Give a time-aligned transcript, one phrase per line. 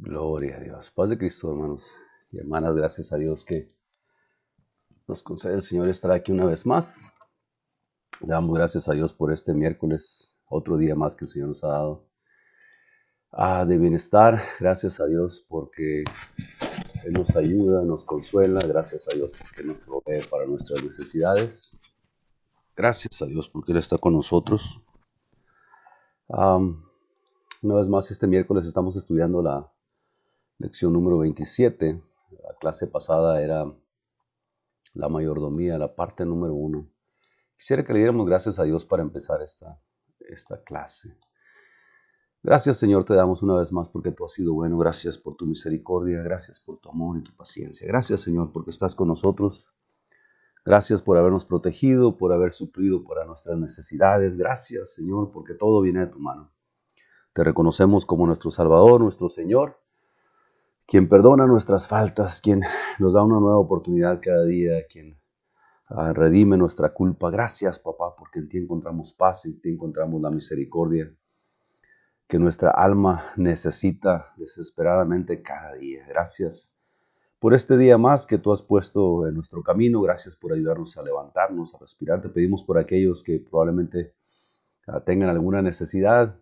[0.00, 0.92] Gloria a Dios.
[0.92, 1.90] Paz de Cristo, hermanos
[2.30, 2.76] y hermanas.
[2.76, 3.66] Gracias a Dios que
[5.08, 7.12] nos concede el Señor estar aquí una vez más.
[8.20, 11.64] Le damos gracias a Dios por este miércoles, otro día más que el Señor nos
[11.64, 12.06] ha dado.
[13.32, 16.04] Ah, de bienestar, gracias a Dios porque
[17.04, 18.60] Él nos ayuda, nos consuela.
[18.60, 21.76] Gracias a Dios porque nos provee para nuestras necesidades.
[22.76, 24.80] Gracias a Dios porque Él está con nosotros.
[26.28, 29.72] una vez más, este miércoles estamos estudiando la
[30.60, 32.02] Lección número 27.
[32.42, 33.72] La clase pasada era
[34.92, 36.88] la mayordomía, la parte número uno.
[37.56, 39.80] Quisiera que le diéramos gracias a Dios para empezar esta,
[40.18, 41.16] esta clase.
[42.42, 44.76] Gracias Señor, te damos una vez más porque tú has sido bueno.
[44.78, 47.86] Gracias por tu misericordia, gracias por tu amor y tu paciencia.
[47.86, 49.72] Gracias Señor porque estás con nosotros.
[50.64, 54.36] Gracias por habernos protegido, por haber suplido para nuestras necesidades.
[54.36, 56.50] Gracias Señor porque todo viene de tu mano.
[57.32, 59.78] Te reconocemos como nuestro Salvador, nuestro Señor
[60.88, 62.62] quien perdona nuestras faltas, quien
[62.98, 65.20] nos da una nueva oportunidad cada día, quien
[65.90, 67.30] ah, redime nuestra culpa.
[67.30, 71.12] Gracias, papá, porque en ti encontramos paz, en ti encontramos la misericordia
[72.26, 76.06] que nuestra alma necesita desesperadamente cada día.
[76.08, 76.74] Gracias
[77.38, 80.00] por este día más que tú has puesto en nuestro camino.
[80.00, 82.22] Gracias por ayudarnos a levantarnos, a respirar.
[82.22, 84.14] Te pedimos por aquellos que probablemente
[84.86, 86.34] ah, tengan alguna necesidad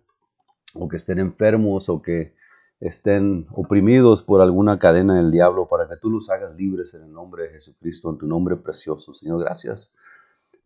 [0.72, 2.35] o que estén enfermos o que
[2.80, 7.12] estén oprimidos por alguna cadena del diablo, para que tú los hagas libres en el
[7.12, 9.14] nombre de Jesucristo, en tu nombre precioso.
[9.14, 9.94] Señor, gracias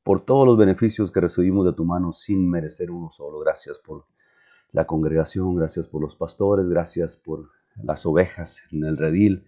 [0.03, 3.39] por todos los beneficios que recibimos de tu mano sin merecer uno solo.
[3.39, 4.07] Gracias por
[4.73, 7.51] la congregación, gracias por los pastores, gracias por
[7.83, 9.47] las ovejas en el redil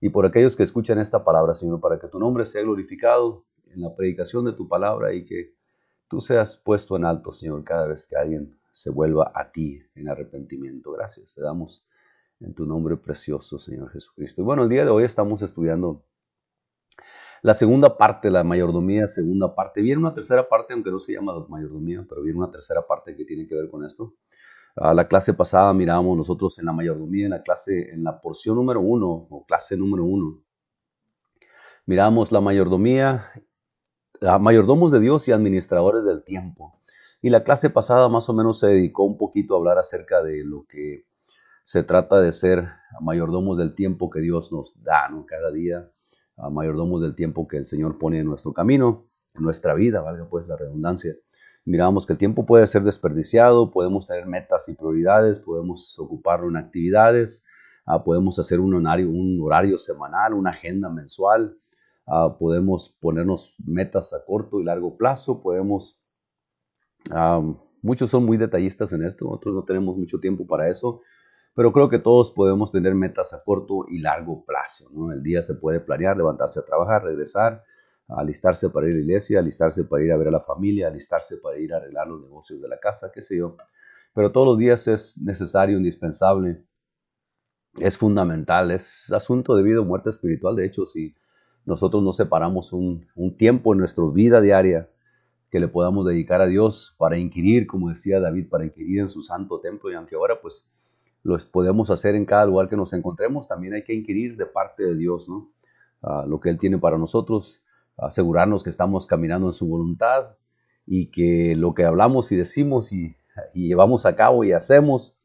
[0.00, 3.80] y por aquellos que escuchan esta palabra, Señor, para que tu nombre sea glorificado en
[3.80, 5.54] la predicación de tu palabra y que
[6.08, 10.08] tú seas puesto en alto, Señor, cada vez que alguien se vuelva a ti en
[10.08, 10.92] arrepentimiento.
[10.92, 11.84] Gracias, te damos
[12.44, 14.42] en tu nombre precioso, Señor Jesucristo.
[14.42, 16.04] Y bueno, el día de hoy estamos estudiando
[17.42, 19.82] la segunda parte, la mayordomía, segunda parte.
[19.82, 23.24] Viene una tercera parte, aunque no se llama mayordomía, pero viene una tercera parte que
[23.24, 24.14] tiene que ver con esto.
[24.76, 28.56] A la clase pasada mirábamos nosotros en la mayordomía, en la clase, en la porción
[28.56, 30.42] número uno, o clase número uno.
[31.86, 33.26] Miramos la mayordomía,
[34.22, 36.80] a mayordomos de Dios y administradores del tiempo.
[37.20, 40.44] Y la clase pasada más o menos se dedicó un poquito a hablar acerca de
[40.44, 41.06] lo que
[41.64, 42.68] se trata de ser
[43.00, 45.26] mayordomos del tiempo que Dios nos da, ¿no?
[45.26, 45.90] Cada día,
[46.50, 50.46] mayordomos del tiempo que el Señor pone en nuestro camino, en nuestra vida, valga pues
[50.46, 51.14] la redundancia.
[51.64, 56.58] Miramos que el tiempo puede ser desperdiciado, podemos tener metas y prioridades, podemos ocuparlo en
[56.58, 57.44] actividades,
[57.86, 61.56] ah, podemos hacer un horario, un horario semanal, una agenda mensual,
[62.06, 65.98] ah, podemos ponernos metas a corto y largo plazo, podemos...
[67.10, 67.42] Ah,
[67.80, 71.00] muchos son muy detallistas en esto, otros no tenemos mucho tiempo para eso,
[71.54, 74.88] pero creo que todos podemos tener metas a corto y largo plazo.
[74.92, 75.12] ¿no?
[75.12, 77.62] El día se puede planear, levantarse a trabajar, regresar,
[78.08, 81.36] alistarse para ir a la iglesia, alistarse para ir a ver a la familia, alistarse
[81.36, 83.56] para ir a arreglar los negocios de la casa, qué sé yo.
[84.14, 86.64] Pero todos los días es necesario, indispensable,
[87.78, 90.56] es fundamental, es asunto de vida o muerte espiritual.
[90.56, 91.14] De hecho, si
[91.64, 94.90] nosotros no separamos un, un tiempo en nuestra vida diaria
[95.50, 99.22] que le podamos dedicar a Dios para inquirir, como decía David, para inquirir en su
[99.22, 100.66] santo templo, y aunque ahora pues
[101.24, 104.84] los podemos hacer en cada lugar que nos encontremos, también hay que inquirir de parte
[104.84, 105.50] de Dios, ¿no?
[106.26, 107.62] lo que Él tiene para nosotros,
[107.96, 110.36] asegurarnos que estamos caminando en su voluntad
[110.86, 113.16] y que lo que hablamos y decimos y,
[113.54, 115.18] llevamos a cabo y hacemos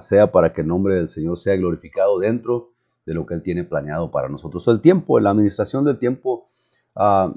[0.00, 2.72] sea para que el nombre del Señor sea glorificado dentro
[3.06, 4.66] de lo que Él tiene planeado para nosotros.
[4.68, 6.48] El tiempo, la administración del tiempo
[6.96, 7.32] ah,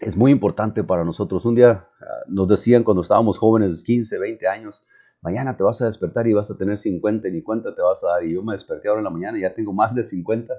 [0.00, 1.44] es muy importante para nosotros.
[1.44, 4.86] Un día ah, nos decían cuando estábamos jóvenes, 15, 20 años,
[5.24, 8.04] mañana te vas a despertar y vas a tener 50 y ni cuenta te vas
[8.04, 8.24] a dar.
[8.24, 10.54] Y yo me desperté ahora en la mañana y ya tengo más de 50.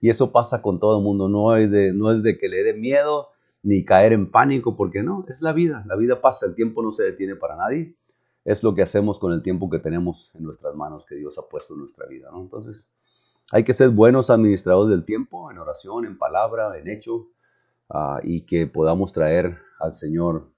[0.00, 1.30] Y eso pasa con todo el mundo.
[1.30, 3.28] No, hay de, no es de que le dé miedo
[3.62, 5.84] ni caer en pánico, porque no, es la vida.
[5.86, 7.96] La vida pasa, el tiempo no se detiene para nadie.
[8.44, 11.48] Es lo que hacemos con el tiempo que tenemos en nuestras manos, que Dios ha
[11.48, 12.28] puesto en nuestra vida.
[12.34, 12.92] Entonces,
[13.50, 17.28] hay que ser buenos administradores del tiempo, en oración, en palabra, en hecho,
[17.88, 20.50] ah, y que podamos traer al Señor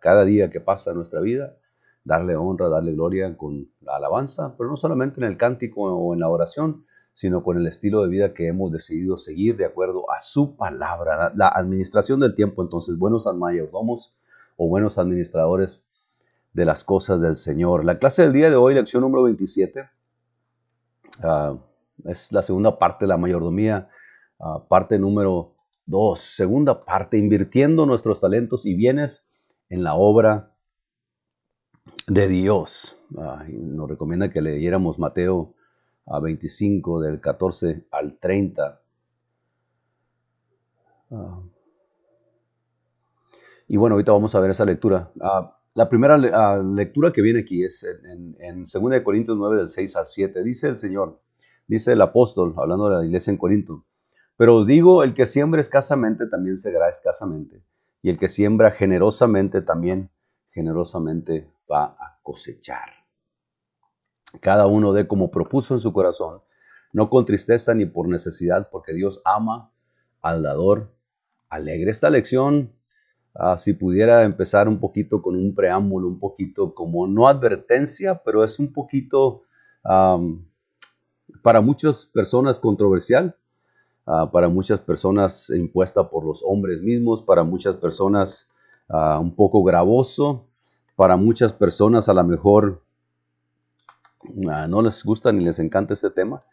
[0.00, 1.58] cada día que pasa en nuestra vida
[2.04, 6.20] darle honra, darle gloria con la alabanza, pero no solamente en el cántico o en
[6.20, 6.84] la oración,
[7.14, 11.32] sino con el estilo de vida que hemos decidido seguir de acuerdo a su palabra.
[11.34, 14.16] La, administración del tiempo, entonces, buenos mayordomos
[14.56, 15.86] o buenos administradores
[16.52, 17.84] de las cosas del Señor.
[17.84, 19.88] La clase del día de hoy, lección número 27,
[21.22, 21.56] ah,
[22.04, 23.88] es la segunda parte de la mayordomía,
[24.40, 25.54] ah, parte número
[25.86, 29.28] 2, segunda parte, invirtiendo nuestros talentos y bienes
[29.68, 30.53] en la obra
[32.06, 32.98] de Dios.
[33.10, 35.54] nos recomienda que leyéramos Mateo
[36.06, 38.80] a 25, del 14 al 30.
[41.10, 41.40] Ah.
[43.68, 45.12] y bueno, ahorita vamos a ver esa lectura.
[45.20, 49.68] Ah, la primera ah, lectura que viene aquí es en, en, 2 Corintios 9, del
[49.68, 50.42] 6 al 7.
[50.42, 51.20] Dice el Señor,
[51.66, 53.84] dice el apóstol, hablando de la iglesia en Corinto,
[54.36, 57.62] pero os digo, el que siembra escasamente también segará escasamente,
[58.02, 60.10] y el que siembra generosamente también
[60.48, 62.90] generosamente va a cosechar.
[64.40, 66.42] Cada uno dé como propuso en su corazón,
[66.92, 69.72] no con tristeza ni por necesidad, porque Dios ama
[70.20, 70.94] al dador
[71.48, 71.90] alegre.
[71.90, 72.72] Esta lección,
[73.34, 78.44] ah, si pudiera empezar un poquito con un preámbulo, un poquito como no advertencia, pero
[78.44, 79.42] es un poquito
[81.42, 83.36] para muchas personas controversial,
[84.06, 88.50] ah, para muchas personas impuesta por los hombres mismos, para muchas personas
[88.88, 90.46] ah, un poco gravoso,
[90.96, 92.82] para muchas personas a lo mejor
[94.68, 96.44] no les gusta ni les encanta este tema.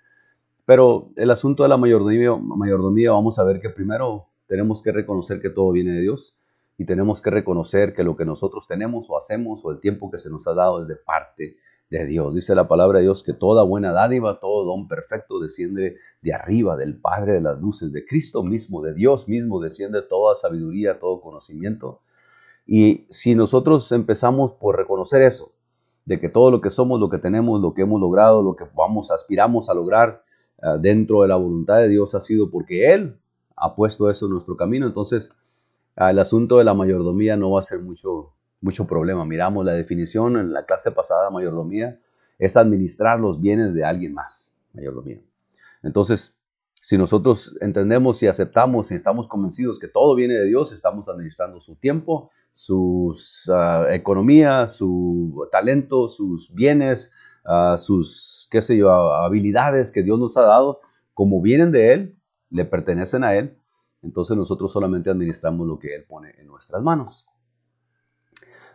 [0.65, 5.41] Pero el asunto de la mayordomía, mayordomía, vamos a ver que primero tenemos que reconocer
[5.41, 6.38] que todo viene de Dios
[6.77, 10.17] y tenemos que reconocer que lo que nosotros tenemos o hacemos o el tiempo que
[10.17, 11.57] se nos ha dado es de parte
[11.89, 12.33] de Dios.
[12.33, 16.77] Dice la palabra de Dios que toda buena dádiva, todo don perfecto desciende de arriba,
[16.77, 21.21] del Padre de las luces, de Cristo mismo, de Dios mismo, desciende toda sabiduría, todo
[21.21, 22.01] conocimiento.
[22.73, 25.51] Y si nosotros empezamos por reconocer eso,
[26.06, 28.63] de que todo lo que somos, lo que tenemos, lo que hemos logrado, lo que
[28.73, 30.23] vamos, aspiramos a lograr
[30.63, 33.19] uh, dentro de la voluntad de Dios ha sido porque Él
[33.57, 34.88] ha puesto eso en nuestro camino.
[34.88, 35.35] Entonces,
[35.97, 38.31] uh, el asunto de la mayordomía no va a ser mucho,
[38.62, 39.25] mucho problema.
[39.25, 42.00] Miramos la definición en la clase pasada, mayordomía
[42.39, 45.19] es administrar los bienes de alguien más, mayordomía.
[45.83, 46.38] Entonces,
[46.81, 51.62] si nosotros entendemos y aceptamos y estamos convencidos que todo viene de Dios, estamos administrando
[51.62, 53.16] su tiempo, su
[53.54, 57.13] ah, economía, su talento, sus bienes,
[57.45, 60.81] ah, sus, qué sé yo, habilidades que Dios nos ha dado,
[61.13, 62.18] como vienen de Él,
[62.50, 63.56] le pertenecen a Él,
[64.01, 67.28] entonces nosotros solamente administramos lo que Él pone en nuestras manos.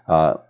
[0.07, 0.45] Ah,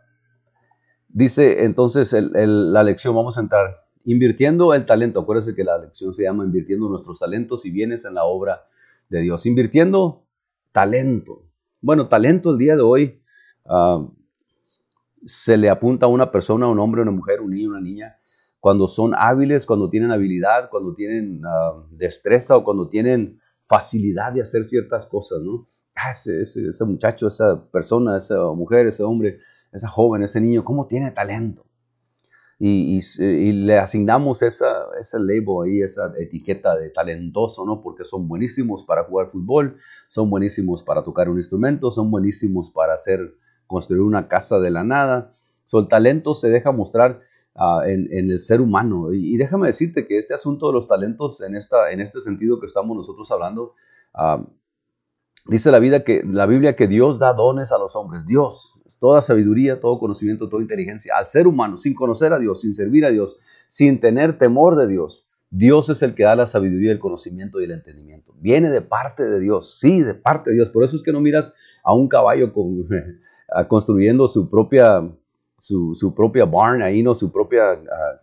[1.08, 6.23] dice entonces la lección, vamos a entrar Invirtiendo el talento, acuérdense que la lección se
[6.23, 8.69] llama Invirtiendo nuestros talentos y bienes en la obra
[9.08, 9.47] de Dios.
[9.47, 10.25] Invirtiendo
[10.70, 11.43] talento.
[11.81, 13.20] Bueno, talento el día de hoy
[13.64, 14.06] ah,
[15.26, 17.81] se le apunta a una persona, a un hombre, a una mujer, un niño, una
[17.81, 18.17] niña,
[18.61, 24.43] cuando son hábiles, cuando tienen habilidad, cuando tienen ah, destreza o cuando tienen facilidad de
[24.43, 25.69] hacer ciertas cosas, ¿no?
[25.97, 29.41] Ah, ese, ese, muchacho, esa persona, esa mujer, ese hombre,
[29.73, 31.67] esa joven, ese niño, ¿cómo tiene talento?
[32.58, 37.82] Y, le asignamos esa, ese label ahí, esa etiqueta de talentoso, ¿no?
[37.82, 39.76] Porque son buenísimos para jugar fútbol,
[40.08, 43.35] son buenísimos para tocar un instrumento, son buenísimos para hacer,
[43.67, 45.32] construir una casa de la nada.
[45.64, 47.20] So, el talento se deja mostrar
[47.56, 49.12] ah, en, el ser humano.
[49.12, 52.67] Y, déjame decirte que este asunto de los talentos, en, esta, en este sentido que
[52.67, 53.75] estamos nosotros hablando,
[54.14, 54.47] uh,
[55.48, 58.26] Dice la, vida que, la Biblia que Dios da dones a los hombres.
[58.26, 61.14] Dios, toda sabiduría, todo conocimiento, toda inteligencia.
[61.16, 63.38] Al ser humano, sin conocer a Dios, sin servir a Dios,
[63.69, 65.28] sin tener temor de Dios.
[65.50, 68.34] Dios es el que da la sabiduría, el conocimiento y el entendimiento.
[68.40, 70.70] Viene de parte de Dios, sí, de parte de Dios.
[70.70, 71.54] Por eso es que no miras
[71.84, 72.88] a un caballo con,
[73.69, 75.08] construyendo su propia,
[75.58, 77.14] su, propia barn ahí, ¿no?
[77.14, 78.20] Su propia, ah,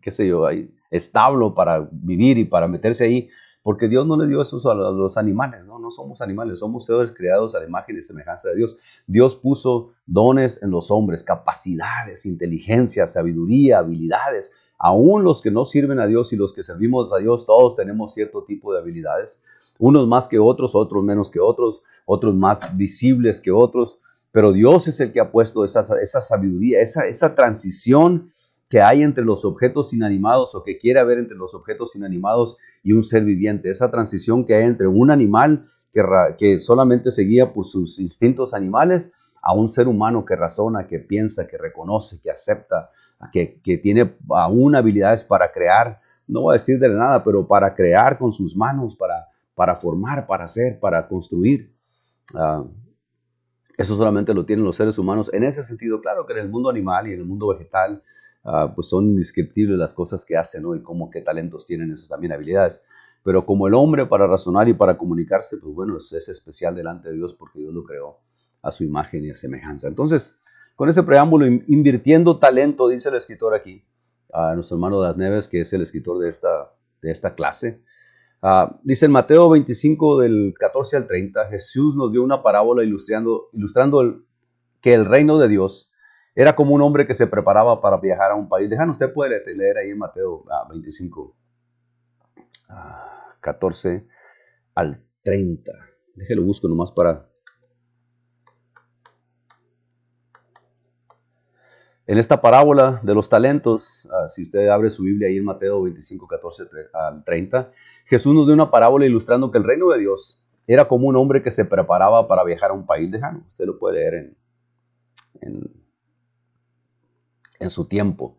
[0.00, 0.46] qué sé yo,
[0.90, 3.28] establo para vivir y para meterse ahí
[3.62, 5.78] porque Dios no le dio eso a los animales, ¿no?
[5.78, 8.76] No somos animales, somos seres creados a la imagen y semejanza de Dios.
[9.06, 14.52] Dios puso dones en los hombres, capacidades, inteligencia, sabiduría, habilidades.
[14.78, 18.14] Aún los que no sirven a Dios y los que servimos a Dios, todos tenemos
[18.14, 19.40] cierto tipo de habilidades.
[19.78, 24.00] Unos más que otros, otros menos que otros, otros más visibles que otros.
[24.32, 28.31] Pero Dios es el que ha puesto esa, esa sabiduría, esa, esa transición
[28.72, 32.94] que hay entre los objetos inanimados o que quiere haber entre los objetos inanimados y
[32.94, 33.70] un ser viviente.
[33.70, 36.02] Esa transición que hay entre un animal que,
[36.38, 39.12] que solamente se guía por sus instintos animales
[39.42, 42.88] a un ser humano que razona, que piensa, que reconoce, que acepta,
[43.30, 47.74] que, que tiene aún habilidades para crear, no voy a decir de nada, pero para
[47.74, 51.74] crear con sus manos, para, para formar, para hacer, para construir.
[52.34, 52.64] Ah,
[53.76, 55.28] eso solamente lo tienen los seres humanos.
[55.34, 58.02] En ese sentido, claro que en el mundo animal y en el mundo vegetal
[58.44, 60.74] Ah, pues son indescriptibles las cosas que hacen, ¿no?
[60.74, 62.82] Y cómo qué talentos tienen esas también habilidades.
[63.22, 67.14] Pero como el hombre para razonar y para comunicarse, pues bueno, es, especial delante de
[67.14, 68.18] Dios porque Dios lo creó
[68.62, 69.86] a su imagen y a semejanza.
[69.86, 70.36] Entonces,
[70.74, 73.84] con ese preámbulo, invirtiendo talento, dice el escritor aquí,
[74.32, 77.80] a nuestro hermano Das Neves, que es el escritor de esta, de esta clase.
[78.40, 83.50] Ah, dice en Mateo 25, del 14 al 30, Jesús nos dio una parábola ilustrando,
[83.52, 84.22] ilustrando
[84.80, 85.91] que el reino de Dios
[86.34, 88.70] era como un hombre que se preparaba para viajar a un país.
[88.70, 91.36] Dejan, usted puede leer ahí en Mateo 25,
[93.40, 94.06] 14
[94.74, 95.72] al 30.
[96.14, 97.28] Déjelo busco nomás para...
[102.04, 105.82] En esta parábola de los talentos, ah, si usted abre su Biblia ahí en Mateo
[105.82, 107.70] 25, 14 al 30,
[108.06, 111.42] Jesús nos dio una parábola ilustrando que el reino de Dios era como un hombre
[111.42, 113.44] que se preparaba para viajar a un país lejano.
[113.46, 114.34] Usted lo puede leer
[115.40, 115.81] en,
[117.62, 118.38] en su tiempo.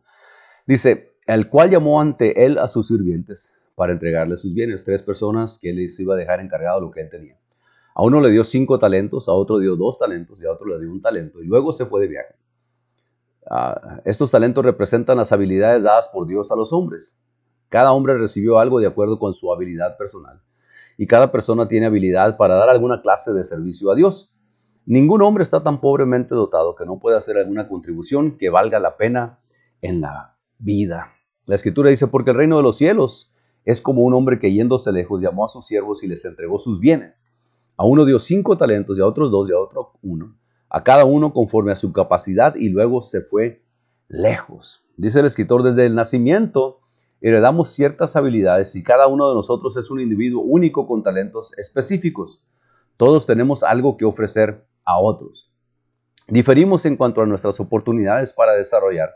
[0.67, 4.83] Dice, el cual llamó ante él a sus sirvientes para entregarle sus bienes.
[4.83, 7.37] Tres personas que él les iba a dejar encargado lo que él tenía.
[7.95, 10.79] A uno le dio cinco talentos, a otro dio dos talentos y a otro le
[10.79, 11.41] dio un talento.
[11.41, 12.35] Y luego se fue de viaje.
[13.49, 17.19] Ah, estos talentos representan las habilidades dadas por Dios a los hombres.
[17.69, 20.41] Cada hombre recibió algo de acuerdo con su habilidad personal.
[20.97, 24.32] Y cada persona tiene habilidad para dar alguna clase de servicio a Dios.
[24.85, 28.97] Ningún hombre está tan pobremente dotado que no pueda hacer alguna contribución que valga la
[28.97, 29.39] pena
[29.81, 31.13] en la vida.
[31.45, 34.91] La escritura dice, porque el reino de los cielos es como un hombre que yéndose
[34.91, 37.33] lejos llamó a sus siervos y les entregó sus bienes.
[37.77, 40.35] A uno dio cinco talentos y a otros dos y a otro uno.
[40.67, 43.63] A cada uno conforme a su capacidad y luego se fue
[44.09, 44.85] lejos.
[44.97, 46.79] Dice el escritor, desde el nacimiento
[47.21, 52.43] heredamos ciertas habilidades y cada uno de nosotros es un individuo único con talentos específicos.
[52.97, 55.51] Todos tenemos algo que ofrecer a otros.
[56.27, 59.09] Diferimos en cuanto a nuestras oportunidades para desarrollar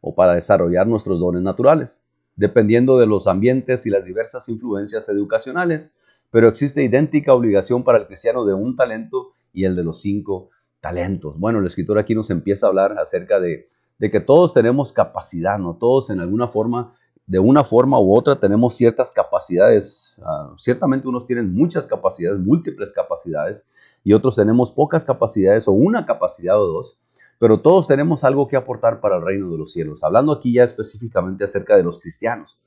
[0.00, 2.04] o para desarrollar nuestros dones naturales
[2.38, 5.96] dependiendo de los ambientes y las diversas influencias educacionales,
[6.30, 10.50] pero existe idéntica obligación para el cristiano de un talento y el de los cinco
[10.80, 11.36] talentos.
[11.36, 15.78] Bueno, el escritor aquí nos empieza a hablar acerca de, que todos tenemos capacidad, ¿no?
[15.78, 16.94] Todos en alguna forma,
[17.28, 20.18] de una forma u otra, tenemos ciertas capacidades.
[20.24, 23.70] Ah, ciertamente unos tienen muchas capacidades, múltiples capacidades,
[24.02, 27.00] y otros tenemos pocas capacidades o una capacidad o dos
[27.38, 30.02] pero todos tenemos algo que aportar para el reino de los cielos.
[30.02, 32.60] Hablando aquí ya específicamente acerca de los cristianos.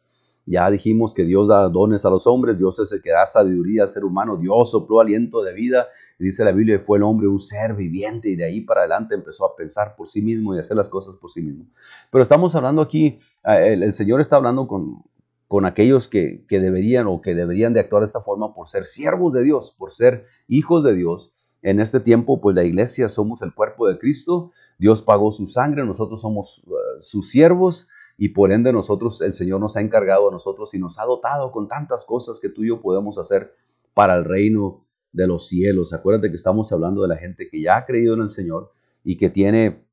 [0.45, 3.83] Ya dijimos que Dios da dones a los hombres, Dios es el que da sabiduría
[3.83, 5.87] al ser humano, Dios sopló aliento de vida,
[6.25, 9.45] dice la Biblia, fue el hombre un ser viviente y de ahí para adelante empezó
[9.45, 11.65] a pensar por sí mismo y hacer las cosas por sí mismo.
[12.11, 15.03] Pero estamos hablando aquí, eh, el, Señor está hablando con,
[15.47, 18.85] con aquellos que, que deberían o que deberían de actuar de esta forma por ser
[18.85, 23.41] siervos de Dios, por ser hijos de Dios en este tiempo, pues la iglesia somos
[23.41, 27.87] el cuerpo de Cristo, Dios pagó su sangre, nosotros somos uh, sus siervos
[28.17, 31.51] y por ende nosotros, el Señor nos ha encargado a nosotros y nos ha dotado
[31.51, 33.53] con tantas cosas que tú y yo podemos hacer
[33.93, 34.81] para el reino
[35.11, 35.93] de los cielos.
[35.93, 38.71] Acuérdate que estamos hablando de la gente que ya ha creído en el Señor
[39.03, 39.85] y que tiene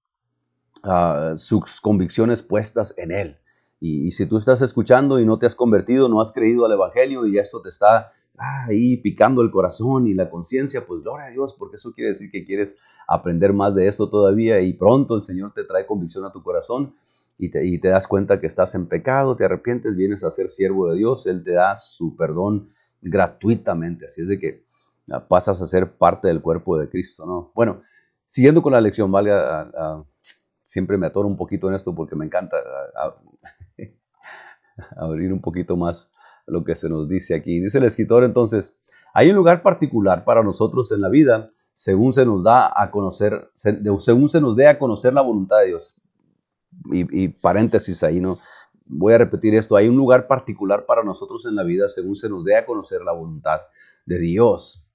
[0.84, 3.38] uh, sus convicciones puestas en Él.
[3.80, 7.26] Y, si tú estás escuchando y no te has convertido, no has creído al Evangelio
[7.26, 11.54] y esto te está ahí picando el corazón y la conciencia, pues gloria a Dios,
[11.56, 15.52] porque eso quiere decir que quieres aprender más de esto todavía y pronto el Señor
[15.54, 16.94] te trae convicción a tu corazón
[17.38, 20.48] y te, y te das cuenta que estás en pecado, te arrepientes, vienes a ser
[20.48, 22.70] siervo de Dios, Él te da su perdón
[23.00, 24.67] gratuitamente, así es de que ah,
[25.28, 27.52] pasas a ser parte del cuerpo de Cristo, ¿no?
[27.54, 27.82] Bueno,
[28.26, 30.04] siguiendo con la lección, valga,
[30.62, 32.56] siempre me atoro un poquito en esto porque me encanta
[34.96, 36.10] abrir un poquito más
[36.46, 37.60] lo que se nos dice aquí.
[37.60, 38.80] Dice el escritor entonces,
[39.14, 41.46] hay un lugar particular para nosotros en la vida
[41.78, 45.66] según se nos da a conocer, según se nos dé a conocer la voluntad de
[45.68, 45.96] Dios.
[46.90, 48.36] Y, paréntesis ahí, ¿no?
[48.84, 52.28] Voy a repetir esto, hay un lugar particular para nosotros en la vida según se
[52.28, 53.60] nos dé a conocer la voluntad
[54.06, 54.87] de Dios.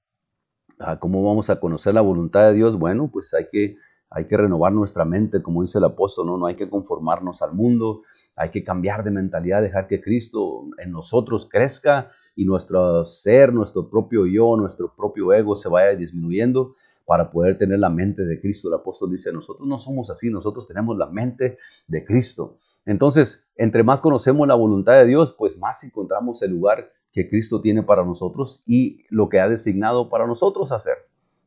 [1.00, 2.78] ¿Cómo vamos a conocer la voluntad de Dios?
[2.78, 3.78] Bueno, pues hay que,
[4.10, 6.38] hay que renovar nuestra mente, como dice el apóstol, ¿no?
[6.38, 8.02] no hay que conformarnos al mundo,
[8.36, 13.90] hay que cambiar de mentalidad, dejar que Cristo en nosotros crezca y nuestro ser, nuestro
[13.90, 16.76] propio yo, nuestro propio ego se vaya disminuyendo
[17.06, 18.70] para poder tener la mente de Cristo.
[18.70, 22.58] El apóstol dice, nosotros no somos así, nosotros tenemos la mente de Cristo.
[22.86, 27.62] Entonces, entre más conocemos la voluntad de Dios, pues más encontramos el lugar que Cristo
[27.62, 30.98] tiene para nosotros y lo que ha designado para nosotros hacer,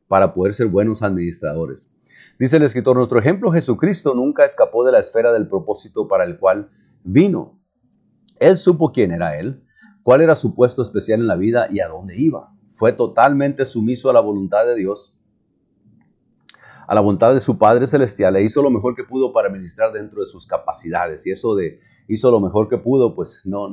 [0.07, 1.91] para poder ser buenos administradores.
[2.39, 6.39] Dice el escritor, nuestro ejemplo Jesucristo nunca escapó de la esfera del propósito para el
[6.39, 6.69] cual
[7.03, 7.59] vino.
[8.39, 9.63] Él supo quién era Él,
[10.03, 12.53] cuál era su puesto especial en la vida y a dónde iba.
[12.69, 15.16] Fue totalmente sumiso a la voluntad de Dios,
[16.87, 19.91] a la voluntad de su Padre Celestial e hizo lo mejor que pudo para ministrar
[19.91, 21.27] dentro de sus capacidades.
[21.27, 23.69] Y eso de hizo lo mejor que pudo, pues no,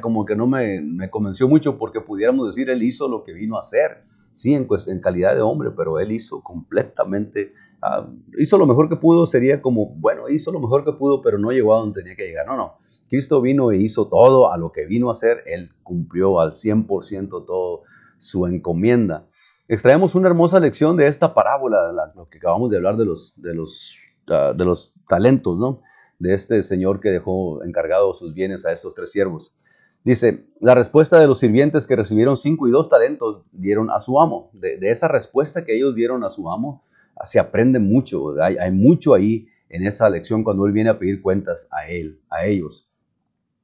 [0.00, 3.56] como que no me, me convenció mucho porque pudiéramos decir, Él hizo lo que vino
[3.56, 4.04] a hacer
[4.34, 8.96] sí, en, en, calidad de hombre, pero él hizo completamente, ah, hizo lo mejor que
[8.96, 12.16] pudo, sería como, bueno, hizo lo mejor que pudo, pero no llegó a donde tenía
[12.16, 12.46] que llegar.
[12.46, 12.78] No, no,
[13.08, 17.44] Cristo vino e hizo todo a lo que vino a hacer, él cumplió al 100%
[17.46, 17.82] todo
[18.18, 19.26] su encomienda.
[19.72, 23.54] Extraemos una hermosa lección de esta parábola, lo que acabamos de hablar de los, de
[23.54, 23.96] los,
[24.28, 25.80] ah, de los talentos, ¿no?
[26.18, 29.56] De este señor que dejó encargado sus bienes a estos tres siervos.
[30.04, 34.20] Dice, la respuesta de los sirvientes que recibieron cinco y dos talentos dieron a su
[34.20, 34.50] amo.
[34.52, 36.84] De, esa respuesta que ellos dieron a su amo,
[37.24, 38.42] se aprende mucho.
[38.42, 42.20] Hay, hay, mucho ahí en esa lección cuando él viene a pedir cuentas a él,
[42.28, 42.90] a ellos.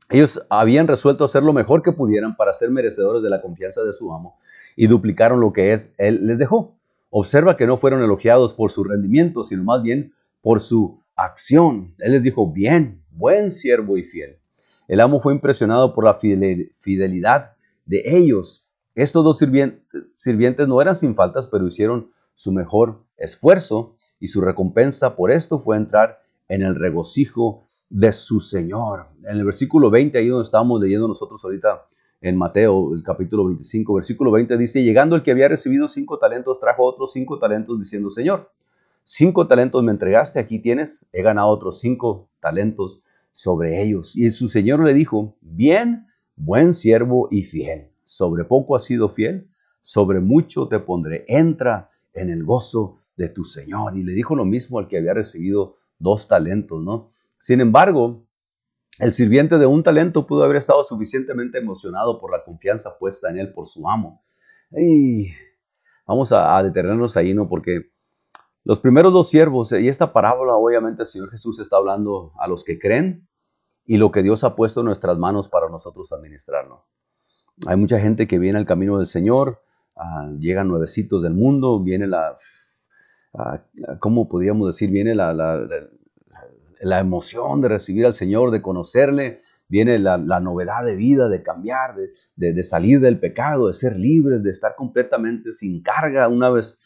[0.09, 3.93] Ellos habían resuelto hacer lo mejor que pudieran para ser merecedores de la confianza de
[3.93, 4.39] su amo
[4.81, 6.79] y duplicaron lo que es, él les dejó.
[7.11, 11.97] Observa que no fueron elogiados por su rendimiento, sino más bien por su acción.
[11.99, 14.39] Él les dijo, bien, buen siervo y fiel.
[14.87, 17.57] El amo fue impresionado por la fidelidad
[17.87, 18.69] de ellos.
[18.95, 24.41] Estos dos sirvientes, sirvientes no eran sin faltas, pero hicieron su mejor esfuerzo y su
[24.41, 29.09] recompensa por esto fue entrar en el regocijo de su Señor.
[29.25, 31.89] En el versículo 20, ahí donde estamos leyendo nosotros ahorita
[32.21, 36.59] en Mateo, el capítulo 25, versículo 20 dice, llegando el que había recibido cinco talentos,
[36.61, 38.51] trajo otros cinco talentos diciendo, Señor,
[39.05, 44.17] cinco talentos me entregaste, aquí tienes, he ganado otros cinco talentos sobre ellos.
[44.17, 47.91] Y su señor le dijo, bien, buen siervo y fiel.
[48.03, 49.49] Sobre poco has sido fiel,
[49.81, 51.25] sobre mucho te pondré.
[51.29, 53.97] Entra en el gozo de tu señor.
[53.97, 57.11] Y le dijo lo mismo al que había recibido dos talentos, ¿no?
[57.39, 58.25] Sin embargo,
[58.99, 63.39] el sirviente de un talento pudo haber estado suficientemente emocionado por la confianza puesta en
[63.39, 64.23] él por su amo.
[64.71, 65.33] Y
[66.07, 67.49] vamos a, detenernos ahí, ¿no?
[67.49, 67.93] Porque
[68.65, 72.65] los primeros dos siervos, y esta parábola obviamente el Señor Jesús está hablando a los
[72.65, 73.29] que creen
[73.85, 76.87] y lo que Dios ha puesto en nuestras manos para nosotros administrarlo.
[77.67, 79.63] Hay mucha gente que viene al camino del Señor,
[79.97, 82.37] ah, llegan nuevecitos del mundo, viene la,
[83.33, 84.91] uh, ¿cómo podríamos decir?
[84.91, 85.33] Viene la,
[86.81, 91.95] emoción de recibir al Señor, de conocerle, viene la, novedad de vida, de cambiar,
[92.37, 96.81] de, de, salir del pecado, de ser libres, de estar completamente sin carga una vez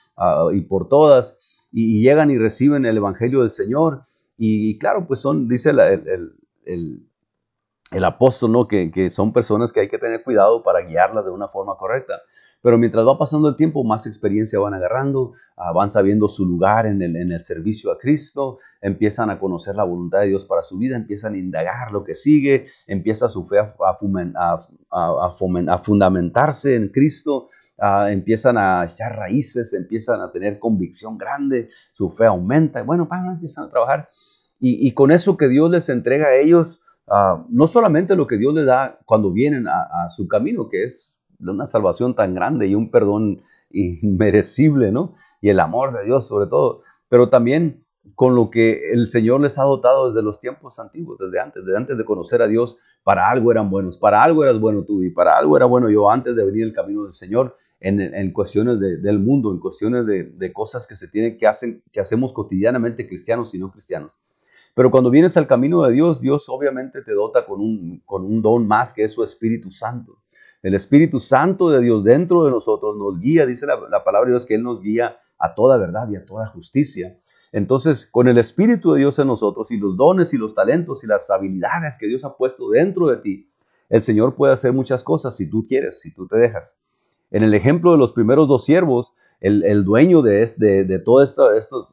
[0.53, 1.39] y por todas,
[1.71, 4.03] y, llegan y reciben el Evangelio del Señor.
[4.37, 6.35] Y, claro, pues son, dice el,
[6.65, 8.67] el, apóstol, ¿no?
[8.67, 12.21] Que, son personas que hay que tener cuidado para guiarlas de una forma correcta.
[12.62, 15.32] Pero mientras va pasando el tiempo, más experiencia van agarrando,
[15.75, 20.28] van sabiendo su lugar en el, servicio a Cristo, empiezan a conocer la voluntad de
[20.28, 26.76] Dios para su vida, empiezan a indagar lo que sigue, empieza su fe a, fundamentarse
[26.76, 27.49] en Cristo,
[28.08, 33.65] empiezan a echar raíces, empiezan a tener convicción grande, su fe aumenta, y bueno, empiezan
[33.65, 34.08] a trabajar.
[34.65, 38.54] Y, con eso que Dios les entrega a ellos, ah, no solamente lo que Dios
[38.54, 42.91] les da cuando vienen a, su camino, que es una salvación tan grande y un
[42.91, 45.13] perdón inmerecible, ¿no?
[45.41, 49.59] Y el amor de Dios sobre todo, pero también con lo que el Señor les
[49.59, 53.31] ha dotado desde los tiempos antiguos, desde antes, desde antes de conocer a Dios, para
[53.31, 56.37] algo eran buenos, para algo eras bueno tú y para algo era bueno yo antes
[56.37, 60.97] de venir el camino del Señor en, cuestiones del mundo, en cuestiones de, cosas que
[60.97, 64.21] se tienen que hacen, que hacemos cotidianamente cristianos y no cristianos.
[64.75, 68.41] Pero cuando vienes al camino de Dios, Dios obviamente te dota con un, con un
[68.41, 70.22] don más que es su Espíritu Santo.
[70.63, 74.47] El Espíritu Santo de Dios dentro de nosotros nos guía, dice la, palabra de Dios,
[74.47, 77.19] que Él nos guía a toda verdad y a toda justicia.
[77.51, 81.09] Entonces, con el Espíritu de Dios en nosotros y los dones y los talentos y
[81.09, 83.49] las habilidades que Dios ha puesto dentro de ti,
[83.89, 86.79] el Señor puede hacer muchas cosas si tú quieres, si tú te dejas.
[87.33, 91.37] En el ejemplo de los primeros dos siervos, el, dueño de, de, de todas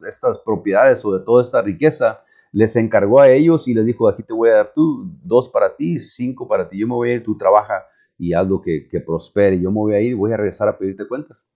[0.07, 4.21] estas propiedades o de toda esta riqueza les encargó a ellos y les dijo, aquí
[4.21, 7.13] te voy a dar tú, dos para ti, cinco para ti, yo me voy a
[7.13, 7.85] ir, tú trabaja
[8.19, 10.77] y haz lo que, que prospere, yo me voy a ir, voy a regresar a
[10.77, 11.47] pedirte cuentas.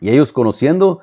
[0.00, 1.00] Y ellos conociendo,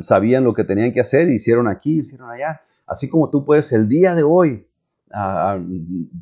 [0.00, 2.62] sabían lo que tenían que hacer, hicieron aquí, hicieron allá.
[2.86, 4.66] Así como tú puedes el día de hoy,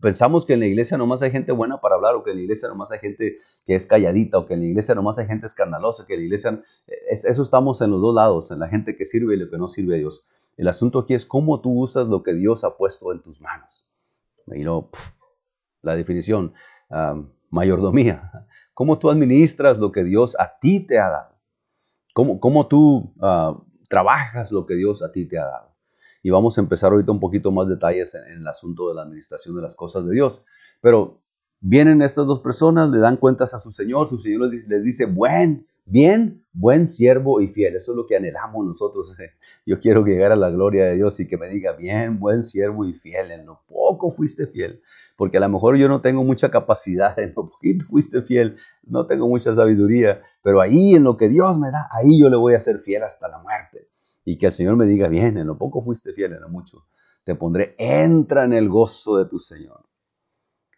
[0.00, 2.42] pensamos que en la iglesia nomás hay gente buena para hablar, o que en la
[2.42, 5.46] iglesia nomás hay gente que es calladita, o que en la iglesia nomás hay gente
[5.46, 6.62] escandalosa, que en la iglesia,
[7.08, 9.68] eso estamos en los dos lados, en la gente que sirve y lo que no
[9.68, 10.26] sirve a Dios.
[10.56, 13.88] El asunto aquí es cómo tú usas lo que Dios ha puesto en tus manos.
[14.48, 14.90] Y no,
[15.80, 16.52] la definición,
[17.54, 18.46] mayordomía.
[18.74, 21.38] ¿Cómo tú administras lo que Dios a ti te ha dado?
[22.12, 23.56] ¿Cómo, cómo tú ah,
[23.88, 25.74] trabajas lo que Dios a ti te ha dado?
[26.22, 29.54] Y vamos a empezar ahorita un poquito más detalles en, el asunto de la administración
[29.54, 30.44] de las cosas de Dios.
[30.80, 31.22] Pero
[31.60, 35.06] vienen estas dos personas, le dan cuentas a su Señor, su Señor les les dice
[35.06, 37.76] buen, Bien, buen siervo y fiel.
[37.76, 39.16] Eso es lo que anhelamos nosotros.
[39.66, 42.84] Yo quiero llegar a la gloria de Dios y que me diga, bien, buen siervo
[42.86, 43.30] y fiel.
[43.30, 44.80] En lo poco fuiste fiel.
[45.16, 49.06] Porque a lo mejor yo no tengo mucha capacidad, en lo poquito fuiste fiel, no
[49.06, 52.54] tengo mucha sabiduría, pero ahí en lo que Dios me da, ahí yo le voy
[52.54, 53.88] a ser fiel hasta la muerte.
[54.24, 56.84] Y que el Señor me diga, bien, en lo poco fuiste fiel, en lo mucho
[57.24, 59.84] te pondré, entra en el gozo de tu Señor.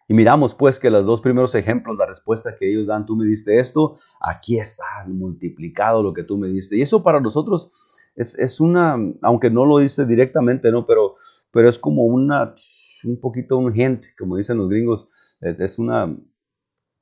[0.07, 3.25] Y miramos pues que los dos primeros ejemplos, la respuesta que ellos dan, tú me
[3.25, 6.77] diste esto, aquí está multiplicado lo que tú me diste.
[6.77, 7.71] Y eso para nosotros
[8.15, 10.85] es, una, aunque no lo dice directamente, ¿no?
[10.85, 11.15] Pero,
[11.51, 12.55] pero es como una,
[13.03, 15.09] un poquito un hint, como dicen los gringos,
[15.41, 16.17] es una,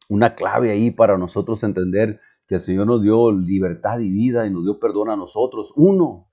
[0.09, 4.51] una clave ahí para nosotros entender que el Señor nos dio libertad y vida y
[4.51, 5.73] nos dio perdón a nosotros.
[5.75, 6.29] Uno.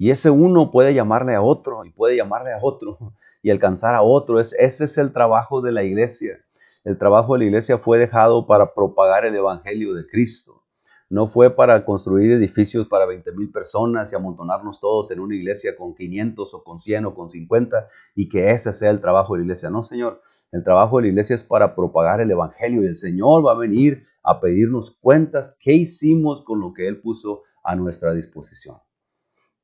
[0.00, 2.98] Y ese uno puede llamarle a otro y puede llamarle a otro
[3.42, 4.38] y alcanzar a otro.
[4.38, 6.38] Es, ese es el trabajo de la iglesia.
[6.84, 10.62] El trabajo de la iglesia fue dejado para propagar el Evangelio de Cristo.
[11.10, 15.74] No fue para construir edificios para 20 mil personas y amontonarnos todos en una iglesia
[15.74, 19.40] con 500 o con 100 o con 50 y que ese sea el trabajo de
[19.40, 19.68] la iglesia.
[19.68, 20.22] No, Señor.
[20.52, 23.58] El trabajo de la iglesia es para propagar el Evangelio y el Señor va a
[23.58, 28.76] venir a pedirnos cuentas qué hicimos con lo que Él puso a nuestra disposición.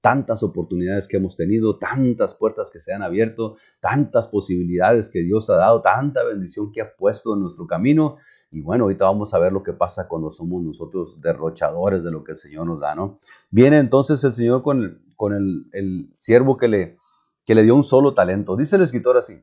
[0.04, 5.48] Tantas oportunidades que hemos tenido, tantas puertas que se han abierto, tantas posibilidades que Dios
[5.48, 8.18] ha dado, tanta bendición que ha puesto en nuestro camino.
[8.50, 12.22] Y bueno, ahorita vamos a ver lo que pasa cuando somos nosotros derrochadores de lo
[12.22, 13.18] que el Señor nos da, ¿no?
[13.50, 16.98] Viene entonces el Señor con el, el siervo que le,
[17.46, 18.56] que le dio un solo talento.
[18.56, 19.42] Dice el escritor así,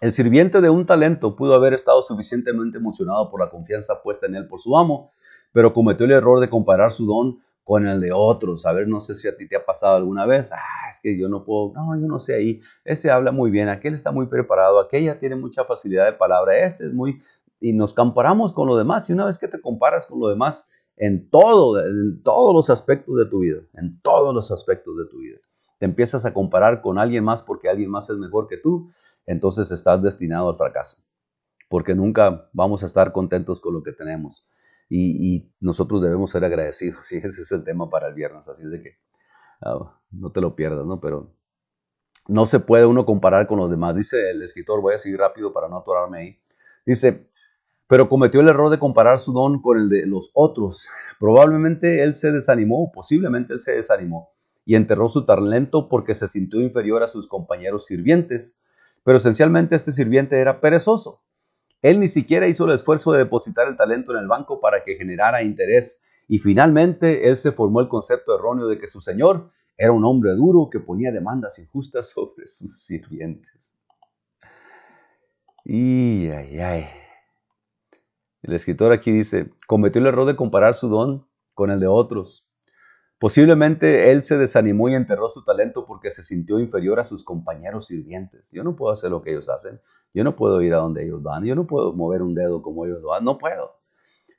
[0.00, 4.36] el sirviente de un talento pudo haber estado suficientemente emocionado por la confianza puesta en
[4.36, 5.10] él por su amo,
[5.52, 8.64] pero cometió el error de comparar su don con el de otros.
[8.64, 10.52] A ver, no sé si a ti te ha pasado alguna vez.
[10.54, 12.62] Ah, es que yo no puedo, no, yo no sé ahí.
[12.82, 16.86] Ese habla muy bien, aquel está muy preparado, aquella tiene mucha facilidad de palabra, este
[16.86, 17.20] es muy...
[17.60, 19.10] Y nos comparamos con lo demás.
[19.10, 23.18] Y una vez que te comparas con lo demás, en todo, en todos los aspectos
[23.18, 25.36] de tu vida, en todos los aspectos de tu vida,
[25.78, 28.88] te empiezas a comparar con alguien más porque alguien más es mejor que tú
[29.26, 30.96] entonces estás destinado al fracaso,
[31.68, 34.48] porque nunca vamos a estar contentos con lo que tenemos.
[34.88, 38.70] Y, nosotros debemos ser agradecidos, sí, ese es el tema para el viernes, así es
[38.70, 38.98] de que
[39.62, 41.00] ah, no te lo pierdas, ¿no?
[41.00, 41.34] Pero
[42.26, 43.96] no se puede uno comparar con los demás.
[43.96, 46.38] Dice el escritor, voy a seguir rápido para no atorarme ahí.
[46.84, 47.28] Dice,
[47.86, 50.88] pero cometió el error de comparar su don con el de los otros.
[51.18, 54.30] Probablemente él se desanimó, posiblemente él se desanimó
[54.64, 58.58] y enterró su talento porque se sintió inferior a sus compañeros sirvientes
[59.08, 61.22] pero esencialmente este sirviente era perezoso.
[61.82, 64.96] Él ni siquiera hizo el esfuerzo de depositar el talento en el banco para que
[64.96, 69.92] generara interés y finalmente él se formó el concepto erróneo de que su señor era
[69.92, 73.76] un hombre duro que ponía demandas injustas sobre sus sirvientes.
[75.64, 76.86] Y ay, ay.
[78.42, 82.48] El escritor aquí dice, cometió el error de comparar su don con el de otros.
[83.18, 87.88] Posiblemente él se desanimó y enterró su talento porque se sintió inferior a sus compañeros
[87.88, 88.50] sirvientes.
[88.52, 89.80] Yo no puedo hacer lo que ellos hacen.
[90.14, 91.44] Yo no puedo ir a donde ellos van.
[91.44, 93.24] Yo no puedo mover un dedo como ellos lo hacen.
[93.24, 93.78] No puedo.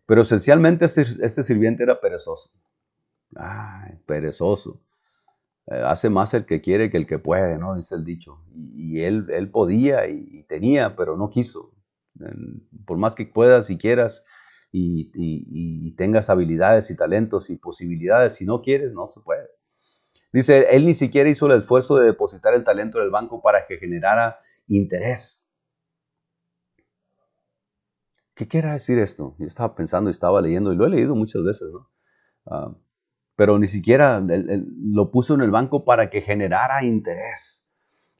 [0.05, 2.49] Pero esencialmente este, este sirviente era perezoso.
[3.35, 4.81] Ay, perezoso.
[5.67, 7.75] Eh, hace más el que quiere que el que puede, ¿no?
[7.75, 8.43] Dice el dicho.
[8.53, 11.73] Y, él, él podía y, tenía, pero no quiso.
[12.85, 14.25] Por más que puedas y quieras,
[14.71, 18.35] y, tengas habilidades y talentos y posibilidades.
[18.35, 19.47] Si no quieres, no se puede.
[20.31, 23.65] Dice, él ni siquiera hizo el esfuerzo de depositar el talento en el banco para
[23.67, 25.45] que generara interés.
[28.39, 29.35] ¿Qué quiere decir esto?
[29.37, 31.89] Yo estaba pensando y estaba leyendo, y lo he leído muchas veces, ¿no?
[32.45, 32.73] Ah,
[33.35, 37.69] pero ni siquiera lo puso en el banco para que generara interés.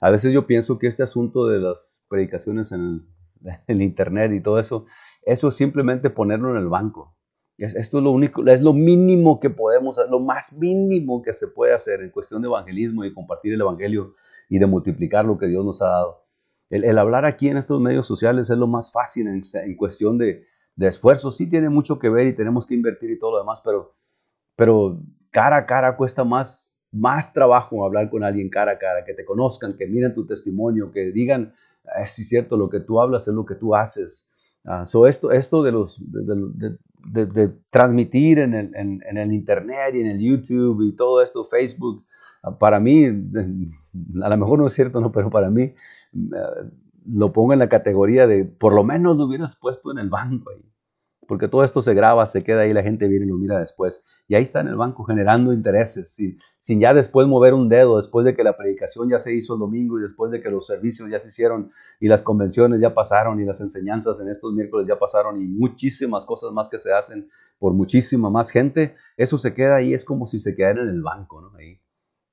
[0.02, 3.08] A veces yo pienso que este asunto de las predicaciones en
[3.68, 4.88] el internet y todo eso
[5.22, 7.16] eso es simplemente ponerlo en el banco.
[7.58, 11.74] Esto es lo único, es lo mínimo que podemos, lo más mínimo que se puede
[11.74, 14.16] hacer en cuestión de evangelismo y compartir el evangelio
[14.50, 16.29] y de multiplicar lo que Dios nos ha dado.
[16.70, 20.88] El, hablar aquí en estos medios sociales es lo más fácil en, cuestión de, de,
[20.88, 21.32] esfuerzo.
[21.32, 23.96] Sí tiene mucho que ver y tenemos que invertir y todo lo demás, pero,
[24.56, 25.02] pero
[25.32, 29.26] cara a cara cuesta más, más trabajo hablar con alguien cara a cara, que te
[29.26, 31.54] conozcan, que miren tu testimonio, que digan,
[31.86, 34.30] ah, es cierto, lo que tú hablas es lo que tú haces.
[34.66, 40.96] Uh, esto, esto de, los, de, transmitir en el, Internet y en el YouTube y
[40.96, 42.06] todo esto, Facebook,
[42.44, 43.06] ah, para mí,
[44.22, 45.12] a lo mejor no es cierto, ¿no?
[45.12, 45.76] pero para mí ah,
[46.12, 50.52] lo pongo en la categoría de por lo menos lo hubieras puesto en el banco
[50.52, 50.70] ahí
[51.30, 54.04] porque todo esto se graba, se queda ahí, la gente viene y lo mira después.
[54.28, 57.98] Y ahí está en el banco generando intereses, sin, sin, ya después mover un dedo,
[57.98, 60.66] después de que la predicación ya se hizo el domingo y después de que los
[60.66, 61.70] servicios ya se hicieron
[62.00, 66.26] y las convenciones ya pasaron y las enseñanzas en estos miércoles ya pasaron y muchísimas
[66.26, 70.26] cosas más que se hacen por muchísima más gente, eso se queda ahí, es como
[70.26, 71.56] si se quedara en el banco, ¿no?
[71.56, 71.80] Ahí.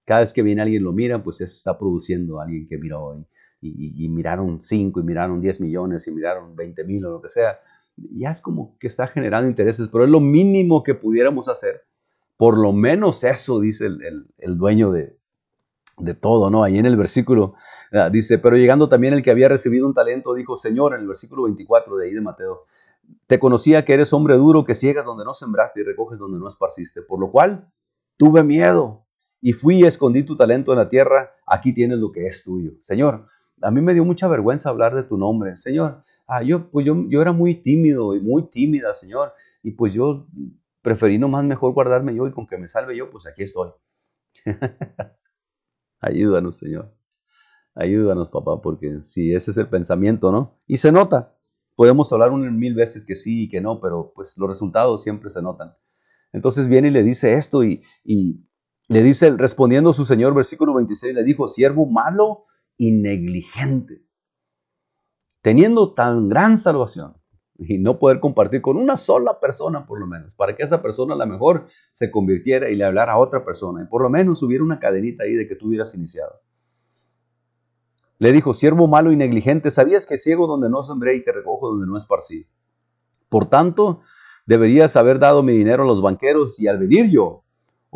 [0.06, 3.26] Cada vez que viene alguien lo mira, pues se está produciendo alguien que miró y,
[3.60, 7.58] y, miraron 5 y miraron 10 millones y miraron 20 mil o lo que sea
[7.96, 11.84] ya es como que está generando intereses, pero es lo mínimo que pudiéramos hacer.
[12.36, 15.16] Por lo menos eso dice el, dueño de,
[16.20, 16.62] todo, ¿no?
[16.62, 17.54] Ahí en el versículo
[17.92, 21.06] ah, dice, pero llegando también el que había recibido un talento, dijo, Señor, en el
[21.06, 22.66] versículo 24 de ahí de Mateo,
[23.26, 26.48] te conocía que eres hombre duro, que ciegas donde no sembraste y recoges donde no
[26.48, 27.70] esparciste, por lo cual
[28.18, 29.06] tuve miedo
[29.40, 32.72] y fui y escondí tu talento en la tierra, aquí tienes lo que es tuyo.
[32.80, 33.28] Señor,
[33.62, 35.56] a mí me dio mucha vergüenza hablar de tu nombre.
[35.56, 39.94] Señor, Ah, yo, pues yo, yo era muy tímido y muy tímida, Señor, y pues
[39.94, 40.26] yo
[40.82, 43.70] preferí nomás mejor guardarme yo y con que me salve yo, pues aquí estoy.
[46.00, 46.92] Ayúdanos, Señor.
[47.74, 50.58] Ayúdanos, papá, porque si ese es el pensamiento, ¿no?
[50.66, 51.36] Y se nota.
[51.76, 55.30] Podemos hablar un mil veces que sí y que no, pero pues los resultados siempre
[55.30, 55.76] se notan.
[56.32, 58.46] Entonces viene y le dice esto y, y
[58.88, 64.02] le dice, respondiendo su Señor, versículo 26, le dijo, siervo malo y negligente.
[65.42, 67.16] Teniendo tan gran salvación,
[67.58, 71.14] y no poder compartir con una sola persona por lo menos, para que esa persona
[71.14, 74.42] a lo mejor se convirtiera y le hablara a otra persona, y por lo menos
[74.42, 76.40] hubiera una cadenita ahí de que tú hubieras iniciado.
[78.18, 81.70] Le dijo, siervo malo y negligente, ¿sabías que ciego donde no sembré y que recojo
[81.70, 82.46] donde no esparcí?
[83.28, 84.00] Por tanto,
[84.46, 87.45] deberías haber dado mi dinero a los banqueros y al venir yo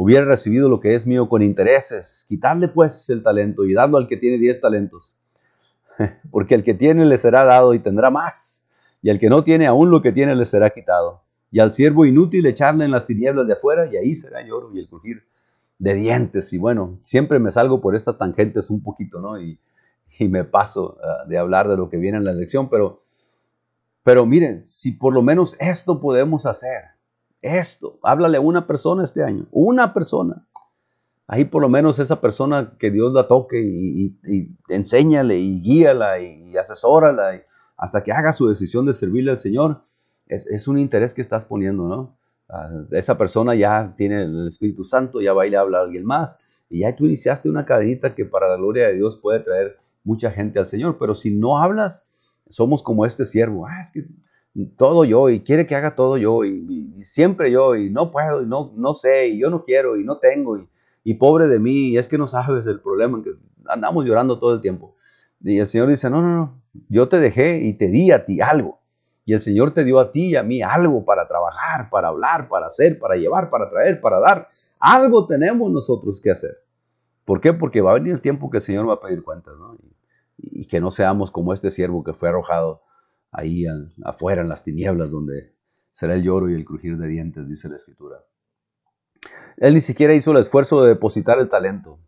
[0.03, 2.25] hubiera recibido lo que es mío con intereses.
[2.27, 5.19] Quitadle pues el talento y dadlo al que tiene diez talentos.
[6.31, 8.61] Porque el que tiene le será dado y tendrá más
[9.03, 11.23] y al que no tiene aún lo que tiene le será quitado.
[11.51, 14.79] Y al siervo inútil echarle en las tinieblas de afuera, y ahí será lloro y
[14.79, 15.25] el crujir
[15.79, 16.53] de dientes.
[16.53, 19.41] Y bueno, siempre me salgo por estas tangentes un poquito, ¿no?
[19.41, 19.59] Y,
[20.29, 23.01] me paso ah, de hablar de lo que viene en la elección, pero,
[24.03, 26.83] pero miren, si por lo menos esto podemos hacer,
[27.43, 30.47] esto, háblale a una persona este año, una persona.
[31.27, 36.19] Ahí por lo menos esa persona que Dios la toque y, y, enséñale y guíala
[36.21, 37.43] y, y asesórala
[37.77, 39.83] hasta que haga su decisión de servirle al Señor,
[40.27, 42.17] es, un interés que estás poniendo, ¿no?
[42.49, 46.05] Ah, esa persona ya tiene el Espíritu Santo, ya va y le habla a alguien
[46.05, 49.79] más, y ya tú iniciaste una cadenita que para la gloria de Dios puede traer
[50.05, 52.11] mucha gente al Señor, pero si no hablas,
[52.49, 54.07] somos como este siervo, ah, es que
[54.77, 58.47] todo yo, y quiere que haga todo yo, y, siempre yo, y no puedo, y
[58.47, 60.69] no, no sé, y yo no quiero, y no tengo, y,
[61.05, 63.31] y pobre de mí, y es que no sabes el problema, que
[63.67, 64.97] andamos llorando todo el tiempo.
[65.43, 68.41] Y el Señor dice, no, no, no, yo te dejé y te di a ti
[68.41, 68.81] algo.
[69.25, 72.49] Y el Señor te dio a ti y a mí algo para trabajar, para hablar,
[72.49, 74.49] para hacer, para llevar, para traer, para dar.
[74.79, 76.59] Algo tenemos nosotros que hacer.
[77.25, 77.53] ¿Por qué?
[77.53, 79.55] Porque va a venir el tiempo que el Señor va a pedir cuentas.
[80.37, 82.83] Y, que no seamos como este siervo que fue arrojado
[83.33, 83.65] ahí
[84.05, 85.53] afuera en las tinieblas donde
[85.93, 88.25] será el lloro y el crujir de dientes, dice la Escritura.
[89.57, 91.99] Él ni siquiera hizo el esfuerzo de depositar el talento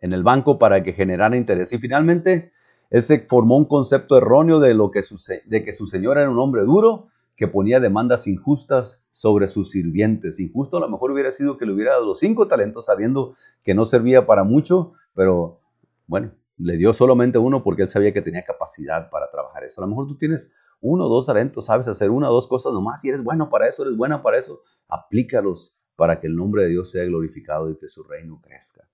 [0.00, 1.72] en el banco para que generara interés.
[1.72, 2.52] Y finalmente
[2.90, 6.30] él se formó un concepto erróneo de, lo que su, de que su señor era
[6.30, 10.40] un hombre duro que ponía demandas injustas sobre sus sirvientes.
[10.40, 13.74] Injusto a lo mejor hubiera sido que le hubiera dado los cinco talentos sabiendo que
[13.74, 15.60] no servía para mucho, pero
[16.08, 19.80] bueno, le dio solamente uno porque él sabía que tenía capacidad para trabajar eso.
[19.80, 22.72] A lo mejor tú tienes uno o dos talentos, sabes hacer una o dos cosas
[22.72, 24.62] nomás y eres bueno para eso, eres buena para eso.
[24.88, 28.88] Aplícalos para que el nombre de Dios sea glorificado y que su reino crezca.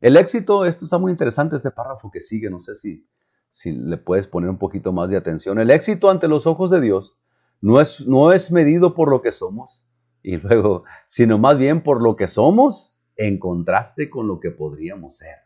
[0.00, 3.08] El éxito, esto está muy interesante, este párrafo que sigue, no sé si,
[3.50, 5.58] si le puedes poner un poquito más de atención.
[5.58, 7.18] El éxito ante los ojos de Dios
[7.60, 9.88] no es, no es medido por lo que somos,
[10.22, 15.18] y luego, sino más bien por lo que somos en contraste con lo que podríamos
[15.18, 15.43] ser.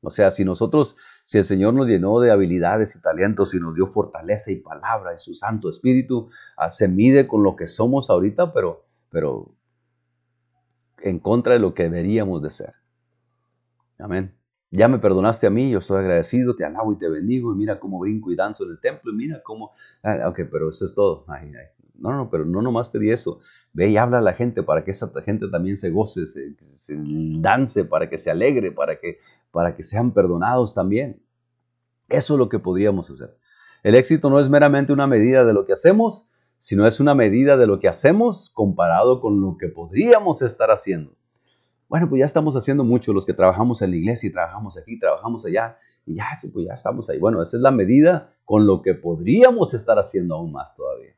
[0.00, 3.74] O sea, si nosotros, si el Señor nos llenó de habilidades y talentos y nos
[3.74, 8.08] dio fortaleza y palabra y su Santo Espíritu, ah, se mide con lo que somos
[8.08, 9.54] ahorita, pero, pero
[11.00, 12.74] en contra de lo que deberíamos de ser.
[13.98, 14.34] Amén.
[14.70, 17.80] Ya me perdonaste a mí, yo estoy agradecido, te alabo y te bendigo, y mira
[17.80, 19.72] cómo brinco y danzo en el templo, y mira cómo...
[20.02, 21.24] Ah, ok, pero eso es todo.
[21.98, 23.40] No, no, pero no nomás te di eso.
[23.72, 26.54] Ve y habla a la gente para que esa gente también se goce, se,
[27.40, 29.18] dance, para que se alegre, para que,
[29.50, 31.20] para que sean perdonados también.
[32.08, 33.36] Eso es lo que podríamos hacer.
[33.82, 37.56] El éxito no es meramente una medida de lo que hacemos, sino es una medida
[37.56, 41.16] de lo que hacemos comparado con lo que podríamos estar haciendo.
[41.88, 44.98] Bueno, pues ya estamos haciendo mucho los que trabajamos en la iglesia y trabajamos aquí,
[44.98, 47.18] trabajamos allá, y ya, pues ya estamos ahí.
[47.18, 51.14] Bueno, esa es la medida con lo que podríamos estar haciendo aún más todavía.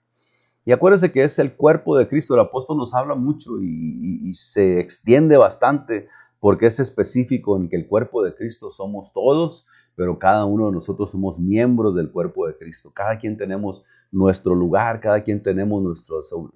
[0.64, 2.35] Y acuérdense que es el cuerpo de Cristo.
[2.35, 7.88] El apóstol nos habla mucho y, se extiende bastante porque es específico en que el
[7.88, 9.66] cuerpo de Cristo somos todos
[10.01, 12.90] pero cada uno de nosotros somos miembros del cuerpo de Cristo.
[12.90, 16.49] Cada quien tenemos nuestro lugar, cada quien tenemos nuestras, uh,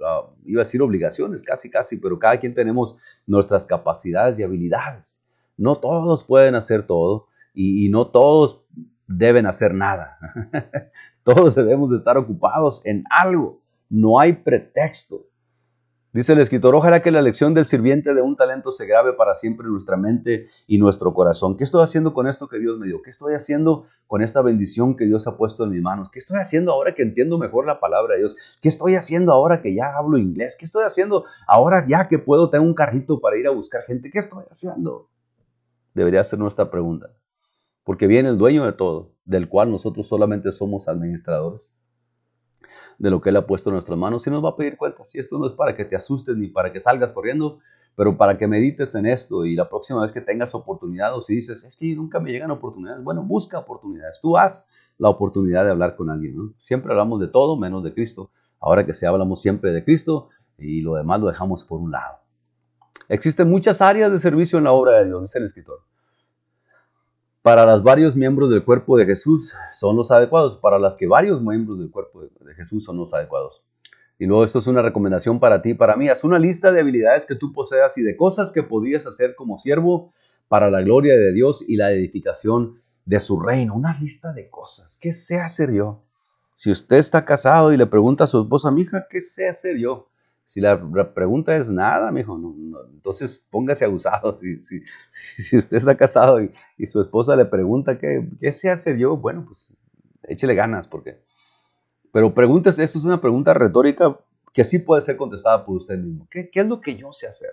[0.46, 5.22] iba a decir obligaciones, casi, casi, pero cada quien tenemos nuestras capacidades y habilidades.
[5.58, 8.62] No todos pueden hacer todo y no todos
[9.06, 10.16] deben hacer nada.
[11.22, 13.60] todos debemos estar ocupados en algo.
[13.94, 15.28] No hay pretexto.
[16.12, 19.36] Dice el escritor, ojalá que la lección del sirviente de un talento se grabe para
[19.36, 21.56] siempre en nuestra mente y nuestro corazón.
[21.56, 23.02] ¿Qué estoy haciendo con esto que Dios me dio?
[23.02, 26.10] ¿Qué estoy haciendo con esta bendición que Dios ha puesto en mis manos?
[26.10, 28.58] ¿Qué estoy haciendo ahora que entiendo mejor la palabra de Dios?
[28.60, 30.56] ¿Qué estoy haciendo ahora que ya hablo inglés?
[30.58, 34.10] ¿Qué estoy haciendo ahora ya que puedo tener un carrito para ir a buscar gente?
[34.10, 35.08] ¿Qué estoy haciendo?
[35.94, 37.10] Debería ser nuestra pregunta.
[37.84, 41.72] Porque viene el dueño de todo, del cual nosotros solamente somos administradores.
[42.98, 45.14] De lo que Él ha puesto en nuestras manos y nos va a pedir cuentas.
[45.14, 47.58] Y esto no es para que te asustes ni para que salgas corriendo,
[47.96, 51.36] pero para que medites en esto y la próxima vez que tengas oportunidad o si
[51.36, 54.20] dices, es que nunca me llegan oportunidades, bueno, busca oportunidades.
[54.20, 54.66] Tú haz
[54.98, 56.54] la oportunidad de hablar con alguien.
[56.58, 58.30] Siempre hablamos de todo menos de Cristo.
[58.60, 60.28] Ahora que sí hablamos siempre de Cristo
[60.58, 62.18] y lo demás lo dejamos por un lado.
[63.08, 65.80] Existen muchas áreas de servicio en la obra de Dios, dice el escritor.
[67.44, 71.42] Para los varios miembros del cuerpo de Jesús son los adecuados, para las que varios
[71.42, 73.62] miembros del cuerpo de Jesús son los adecuados.
[74.18, 76.08] Y luego esto es una recomendación para ti y para mí.
[76.08, 79.58] Haz una lista de habilidades que tú poseas y de cosas que podrías hacer como
[79.58, 80.14] siervo
[80.48, 83.74] para la gloria de Dios y la edificación de su reino.
[83.74, 84.96] Una lista de cosas.
[84.98, 86.00] ¿Qué sé hacer yo?
[86.54, 90.08] Si usted está casado y le pregunta a su esposa, mija, ¿qué sé hacer yo?
[90.46, 90.78] Si la
[91.14, 92.38] pregunta es nada, mijo,
[92.92, 94.34] entonces póngase abusado.
[94.34, 98.96] Si, si, si, usted está casado y, su esposa le pregunta, ¿qué, ¿qué sé hacer
[98.96, 99.16] yo?
[99.16, 99.72] Bueno, pues
[100.24, 101.22] échele ganas, porque...
[102.12, 104.16] Pero pregúntese, esto es una pregunta retórica
[104.52, 106.28] que sí puede ser contestada por usted mismo.
[106.30, 107.50] ¿Qué, ¿Qué es lo que yo sé hacer?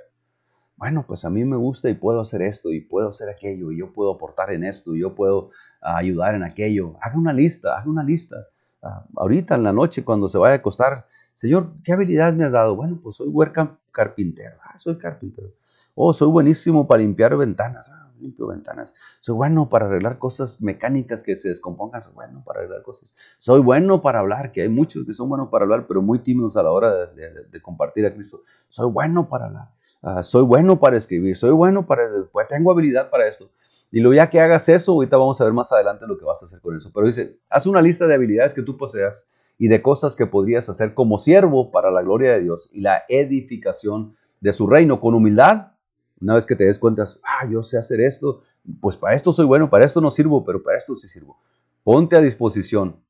[0.82, 3.78] Bueno, pues a mí me gusta y puedo hacer esto y puedo hacer aquello y
[3.78, 6.96] yo puedo aportar en esto y yo puedo ah, ayudar en aquello.
[7.02, 8.48] Haga una lista, haga una lista.
[8.82, 11.06] Ah, ahorita en la noche cuando se vaya a acostar,
[11.42, 12.76] Señor, ¿qué habilidades me has dado?
[12.76, 13.52] Bueno, pues soy buen
[13.92, 14.58] carpintero.
[14.64, 15.52] Ah, soy carpintero.
[15.96, 17.90] Oh, soy buenísimo para limpiar ventanas.
[17.90, 18.94] Ah, limpio ventanas.
[19.22, 22.04] Soy bueno para arreglar cosas mecánicas que se descompongan.
[22.04, 23.16] Soy bueno para arreglar cosas.
[23.40, 26.58] Soy bueno para hablar, que hay muchos que son buenos para hablar, pero muy tímidos
[26.58, 28.44] a la hora de, compartir a Cristo.
[28.70, 29.70] Soy bueno para hablar.
[30.04, 31.36] Ah, soy bueno para escribir.
[31.36, 32.04] Soy bueno para...
[32.32, 33.50] Pues tengo habilidad para esto.
[33.92, 36.44] Y luego ya que hagas eso, ahorita vamos a ver más adelante lo que vas
[36.44, 36.92] a hacer con eso.
[36.94, 39.28] Pero dice, haz una lista de habilidades que tú poseas
[39.62, 43.04] y de cosas que podrías hacer como siervo para la gloria de Dios y la
[43.08, 45.74] edificación de su reino con humildad.
[46.20, 48.42] Una vez que te des cuenta, ah, yo sé hacer esto,
[48.80, 51.38] pues para esto soy bueno, para esto no sirvo, pero para esto sí sirvo.
[51.84, 53.04] Ponte a disposición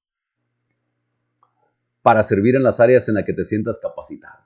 [2.02, 4.40] para servir en las áreas en las que te sientas capacitado.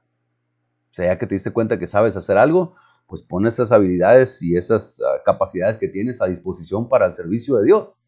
[0.92, 2.76] O sea, ya que te diste cuenta que sabes hacer algo,
[3.08, 7.56] pues pon esas habilidades y esas ah, capacidades que tienes a disposición para el servicio
[7.56, 8.06] de Dios.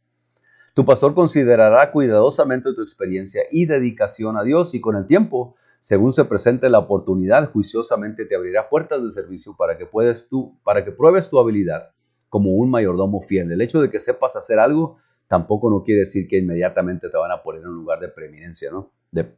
[0.78, 6.14] Tu pastor considerará cuidadosamente tu experiencia y dedicación a Dios y con el tiempo, según
[6.14, 10.86] se presente la oportunidad, juiciosamente te abrirá puertas de servicio para que puedes tú, para
[10.86, 11.94] que pruebes tu habilidad
[12.30, 13.52] como un mayordomo fiel.
[13.52, 17.32] El hecho de que sepas hacer algo tampoco no quiere decir que inmediatamente te van
[17.32, 18.92] a poner en un lugar de preeminencia, ¿no?
[19.10, 19.36] De,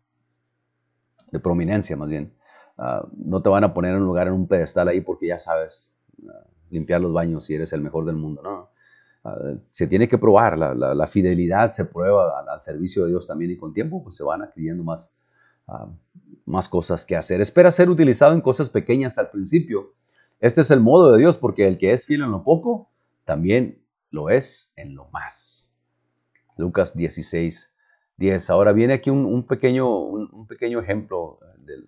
[1.32, 2.34] de prominencia más bien.
[2.78, 5.40] Ah, no te van a poner en un lugar en un pedestal ahí porque ya
[5.40, 5.94] sabes
[6.28, 8.69] ah, limpiar los baños si eres el mejor del mundo, ¿no?
[9.24, 9.38] Ah,
[9.70, 13.74] se tiene que probar, la, fidelidad se prueba al, servicio de Dios también y con
[13.74, 15.14] tiempo pues se van adquiriendo más,
[15.68, 15.90] ah,
[16.46, 17.42] más cosas que hacer.
[17.42, 19.94] Espera ser utilizado en cosas pequeñas al principio.
[20.40, 22.90] Este es el modo de Dios porque el que es fiel en lo poco,
[23.26, 25.76] también lo es en lo más.
[26.58, 27.74] Lucas 16,
[28.18, 28.50] 10.
[28.50, 31.40] Ahora viene aquí un, pequeño, un, pequeño ejemplo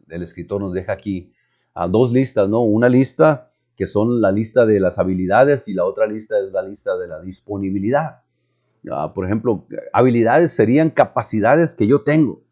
[0.07, 1.33] del, escritor, nos deja aquí
[1.73, 2.61] a dos listas, ¿no?
[2.61, 3.50] Una lista
[3.81, 7.07] que son la lista de las habilidades y la otra lista es la lista de
[7.07, 8.21] la disponibilidad.
[9.15, 12.43] por ejemplo, habilidades serían capacidades que yo tengo.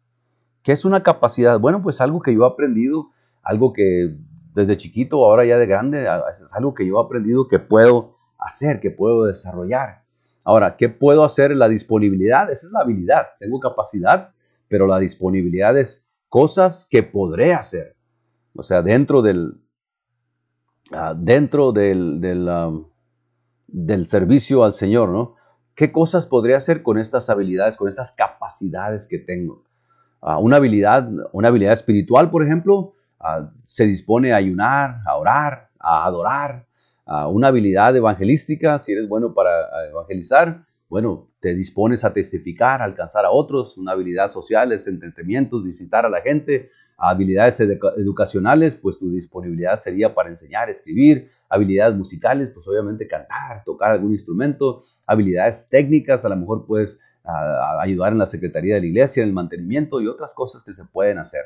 [0.64, 1.60] ¿Qué es una capacidad?
[1.60, 3.10] Bueno, pues algo que yo he aprendido,
[3.44, 4.16] algo que
[4.56, 8.80] desde chiquito, ahora ya de grande, es algo que yo he aprendido que puedo hacer,
[8.80, 10.02] que puedo desarrollar.
[10.44, 11.54] Ahora, ¿qué puedo hacer?
[11.54, 13.26] La disponibilidad, esa es la habilidad.
[13.38, 14.32] Tengo capacidad,
[14.66, 17.94] pero la disponibilidad es cosas que podré hacer.
[18.56, 19.60] O sea, dentro del,
[20.92, 25.36] Ah, dentro del, del, servicio al Señor, ¿no?
[25.76, 29.62] ¿Qué cosas podría hacer con estas habilidades, con estas capacidades que tengo?
[30.20, 35.70] Ah, una, habilidad, una habilidad espiritual, por ejemplo, ah, se dispone a ayunar, a orar,
[35.78, 36.66] a adorar.
[37.06, 39.50] una habilidad evangelística, si eres bueno para
[39.88, 45.62] evangelizar, bueno, te dispones a testificar, a alcanzar a otros, una habilidad social es entretenimientos,
[45.62, 52.50] visitar a la gente, habilidades educacionales, pues tu disponibilidad sería para enseñar, escribir, habilidades musicales,
[52.50, 56.98] pues obviamente cantar, tocar algún instrumento, habilidades técnicas, a lo mejor puedes
[57.80, 60.84] ayudar en la secretaría de la iglesia, en el mantenimiento y otras cosas que se
[60.86, 61.44] pueden hacer.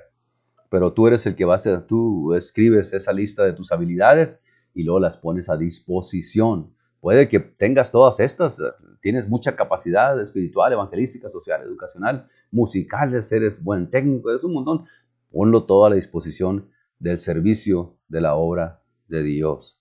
[0.71, 4.43] Pero tú eres el que va a hacer, tú escribes esa lista de tus habilidades
[4.73, 6.73] y luego las pones a disposición
[7.05, 8.63] Puede que tengas todas estas,
[9.05, 14.87] tienes mucha capacidad espiritual, evangelística, social, educacional, musicales, eres buen técnico, eres un montón.
[15.31, 19.79] Ponlo todo a la disposición del servicio de la obra de Dios.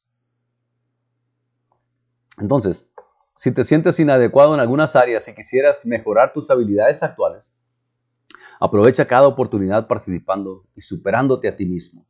[2.38, 2.92] Entonces,
[3.38, 7.56] si te sientes inadecuado en algunas áreas y quisieras mejorar tus habilidades actuales,
[8.60, 12.06] aprovecha cada oportunidad participando y superándote a ti mismo.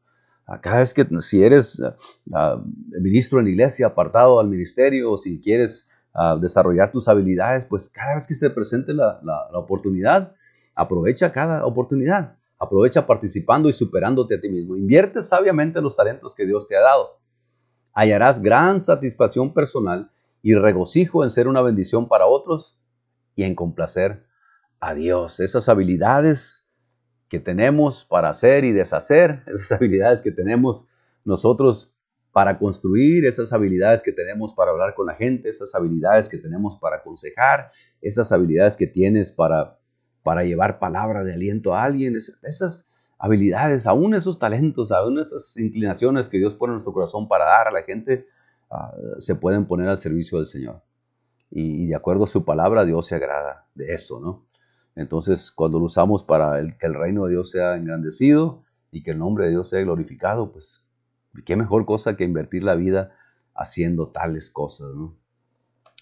[0.63, 1.95] Cada vez que si eres ah,
[2.33, 2.63] ah,
[2.99, 5.87] ministro en la iglesia, apartado al ministerio, o si quieres
[6.39, 9.19] desarrollar tus habilidades, pues cada vez que se presente la,
[9.53, 10.33] oportunidad,
[10.75, 12.35] aprovecha cada oportunidad.
[12.59, 14.77] Aprovecha participando y superándote a ti mismo.
[14.77, 17.19] Invierte sabiamente los talentos que Dios te ha dado.
[17.93, 20.11] Hallarás gran satisfacción personal
[20.41, 22.77] y regocijo en ser una bendición para otros
[23.35, 24.25] y en complacer
[24.79, 25.39] a Dios.
[25.39, 26.65] Esas habilidades
[27.27, 30.87] que tenemos para hacer y deshacer, esas habilidades que tenemos
[31.25, 31.92] nosotros
[32.33, 36.77] para construir, esas habilidades que tenemos para hablar con la gente, esas habilidades que tenemos
[36.77, 37.71] para aconsejar,
[38.01, 39.77] esas habilidades que tienes para,
[40.23, 46.27] para llevar palabra de aliento a alguien, esas habilidades, aún esos talentos, aún esas inclinaciones
[46.27, 48.25] que Dios pone en nuestro corazón para dar a la gente,
[48.71, 50.81] ah, se pueden poner al servicio del Señor.
[51.51, 54.47] Y, de acuerdo a su palabra, Dios se agrada de eso, ¿no?
[54.95, 59.19] Entonces, cuando lo usamos para que el reino de Dios sea engrandecido y que el
[59.19, 60.83] nombre de Dios sea glorificado, pues
[61.45, 63.15] qué mejor cosa que invertir la vida
[63.55, 65.17] haciendo tales cosas, ¿no?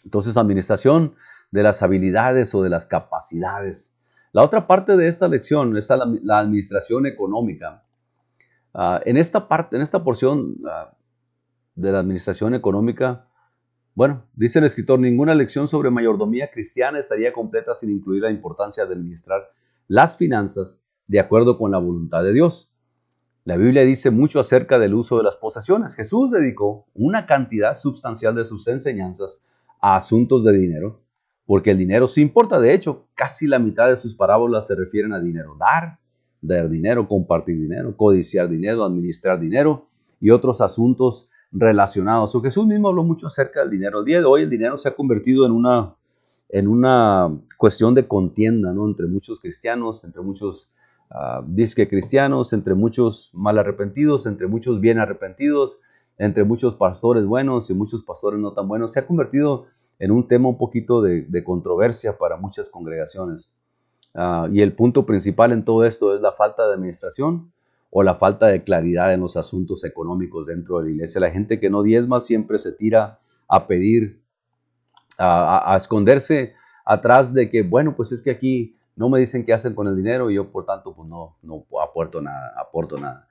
[0.04, 1.16] Entonces, administración
[1.52, 3.98] de las habilidades o de las capacidades.
[4.32, 7.82] La otra parte de esta lección es la, administración económica.
[8.74, 10.96] Ah, en esta parte, en esta porción ah,
[11.76, 13.28] de la administración económica,
[13.94, 18.86] bueno, dice el escritor, ninguna lección sobre mayordomía cristiana estaría completa sin incluir la importancia
[18.86, 19.52] de administrar
[19.88, 22.71] las finanzas de acuerdo con la voluntad de Dios.
[23.44, 25.96] La Biblia dice mucho acerca del uso de las posesiones.
[25.96, 29.44] Jesús dedicó una cantidad sustancial de sus enseñanzas
[29.80, 31.02] a asuntos de dinero,
[31.48, 32.60] porque el dinero sí importa.
[32.60, 35.58] De hecho, casi la mitad de sus parábolas se refieren a dinero.
[35.60, 36.00] Dar,
[36.40, 39.88] dar dinero, compartir dinero, codiciar dinero, administrar dinero
[40.20, 42.36] y otros asuntos relacionados.
[42.36, 44.00] O Jesús mismo habló mucho acerca del dinero.
[44.02, 45.96] El día de hoy el dinero se ha convertido en una,
[46.50, 48.86] en una cuestión de contienda ¿no?
[48.86, 50.72] entre muchos cristianos, entre muchos
[51.14, 55.80] uh, disque cristianos, entre muchos mal arrepentidos, entre muchos bien arrepentidos,
[56.18, 58.94] entre muchos pastores buenos y muchos pastores no tan buenos.
[58.94, 59.66] Se ha convertido
[60.00, 63.52] en un tema un poquito de, controversia para muchas congregaciones.
[64.14, 67.52] Ah, y el punto principal en todo esto es la falta de administración
[67.92, 71.22] o la falta de claridad en los asuntos económicos dentro de la iglesia.
[71.22, 74.22] La gente que no diezma siempre se tira a pedir,
[75.18, 76.54] a, a esconderse
[76.86, 79.96] atrás de que, bueno, pues es que aquí no me dicen qué hacen con el
[79.96, 83.28] dinero y yo por tanto pues no, no aporto nada, aporto nada.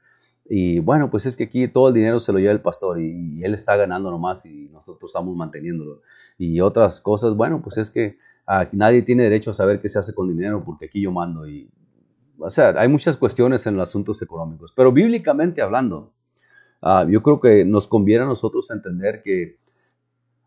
[0.52, 3.40] Y bueno, pues es que aquí todo el dinero se lo lleva el pastor y,
[3.44, 6.02] él está ganando nomás y nosotros estamos manteniéndolo.
[6.38, 10.00] Y otras cosas, bueno, pues es que ah, nadie tiene derecho a saber qué se
[10.00, 11.46] hace con dinero porque aquí yo mando.
[11.48, 11.70] Y,
[12.38, 14.72] o sea, hay muchas cuestiones en los asuntos económicos.
[14.74, 16.12] Pero bíblicamente hablando,
[16.82, 19.60] ah, yo creo que nos conviene a nosotros entender que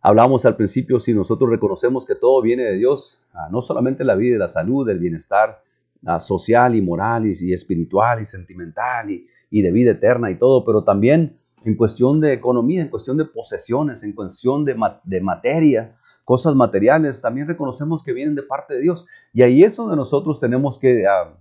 [0.06, 4.16] Hablamos al principio, si nosotros reconocemos que todo viene de Dios, ah, no solamente la
[4.16, 5.64] vida y la salud, el bienestar
[6.06, 10.84] ah, social y moral y, espiritual y sentimental y, de vida eterna y todo, pero
[10.84, 14.76] también en cuestión de economía, en cuestión de posesiones, en cuestión de,
[15.22, 15.96] materia,
[16.26, 19.08] cosas materiales, también reconocemos que vienen de parte de Dios.
[19.32, 21.34] Y ahí es donde nosotros tenemos que, ah,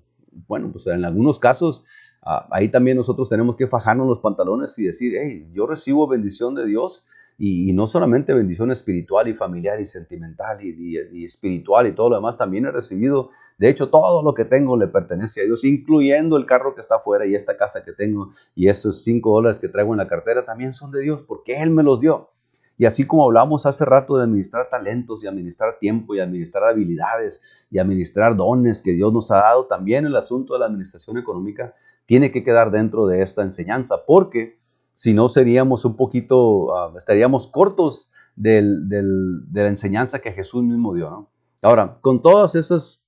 [0.47, 1.85] bueno, pues en algunos casos,
[2.23, 6.65] ahí también nosotros tenemos que fajarnos los pantalones y decir, hey, yo recibo bendición de
[6.67, 7.07] Dios
[7.39, 12.39] y, no solamente bendición espiritual y familiar y sentimental y, espiritual y todo lo demás,
[12.39, 16.47] también he recibido, de hecho todo lo que tengo le pertenece a Dios, incluyendo el
[16.47, 19.93] carro que está afuera y esta casa que tengo y esos cinco dólares que traigo
[19.93, 22.31] en la cartera también son de Dios porque Él me los dio.
[22.79, 27.43] Y así como hablamos hace rato de administrar talentos y administrar tiempo y administrar habilidades
[27.71, 31.75] y administrar dones que Dios nos ha dado, también el asunto de la administración económica
[32.07, 34.59] tiene que quedar dentro de esta enseñanza porque
[34.95, 41.29] si no seríamos un poquito, ah, estaríamos cortos de la enseñanza que Jesús mismo dio.
[41.63, 43.05] Ahora, con todas esas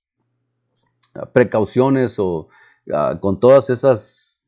[1.33, 2.49] precauciones o
[2.93, 4.47] ah, con todas esas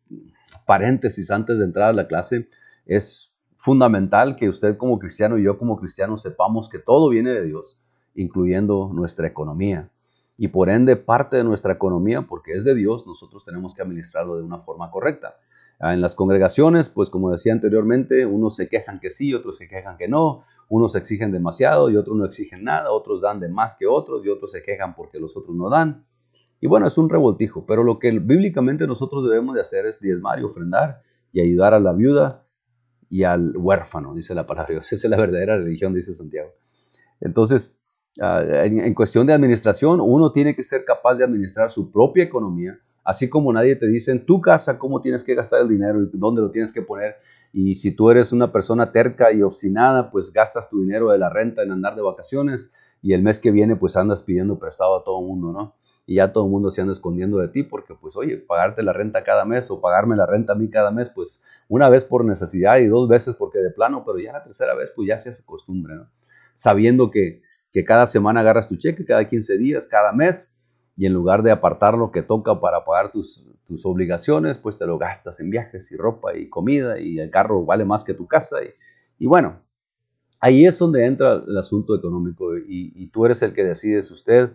[0.66, 2.49] paréntesis antes de entrar a la clase,
[2.87, 7.45] es fundamental que usted como cristiano y yo como cristiano sepamos que todo viene de
[7.45, 7.80] Dios,
[8.14, 9.91] incluyendo nuestra economía.
[10.39, 14.37] Y por ende, parte de nuestra economía, porque es de Dios, nosotros tenemos que administrarlo
[14.37, 15.37] de una forma correcta.
[15.79, 19.68] Ah, en las congregaciones, pues como decía anteriormente, unos se quejan que sí, otros se
[19.68, 23.77] quejan que no, unos exigen demasiado y otros no exigen nada, otros dan de más
[23.77, 26.05] que otros y otros se quejan porque los otros no dan.
[26.62, 30.41] Y bueno, es un revoltijo, pero lo que bíblicamente nosotros debemos de hacer es diezmar
[30.41, 32.47] y ofrendar y ayudar a la viuda
[33.11, 34.87] y al huérfano, dice la palabra Dios.
[34.93, 36.53] Esa es la verdadera religión, dice Santiago.
[37.20, 37.79] Entonces,
[38.22, 42.81] ah, en cuestión de administración, uno tiene que ser capaz de administrar su propia economía
[43.07, 46.11] Así como nadie te dice en tu casa cómo tienes que gastar el dinero y
[46.13, 47.15] dónde lo tienes que poner.
[47.53, 51.31] Y si tú eres una persona terca y obstinada, pues gastas tu dinero de la
[51.31, 55.05] renta en andar de vacaciones y el mes que viene pues andas pidiendo prestado a
[55.05, 55.77] todo el mundo, ¿no?
[56.05, 58.93] Y ya todo el mundo se anda escondiendo de ti porque pues oye, pagarte la
[58.93, 62.25] renta cada mes o pagarme la renta a mí cada mes, pues una vez por
[62.25, 65.31] necesidad y dos veces porque de plano, pero ya la tercera vez pues ya se
[65.31, 66.11] hace costumbre, ¿no?
[66.55, 70.56] Sabiendo que, que cada semana agarras tu cheque, cada 15 días, cada mes,
[70.97, 74.87] y en lugar de apartar lo que toca para pagar tus, tus obligaciones, pues te
[74.87, 78.27] lo gastas en viajes y ropa y comida y el carro vale más que tu
[78.27, 78.59] casa.
[79.19, 79.61] Y, bueno,
[80.41, 84.53] ahí es donde entra el asunto económico y, tú eres el que decides, usted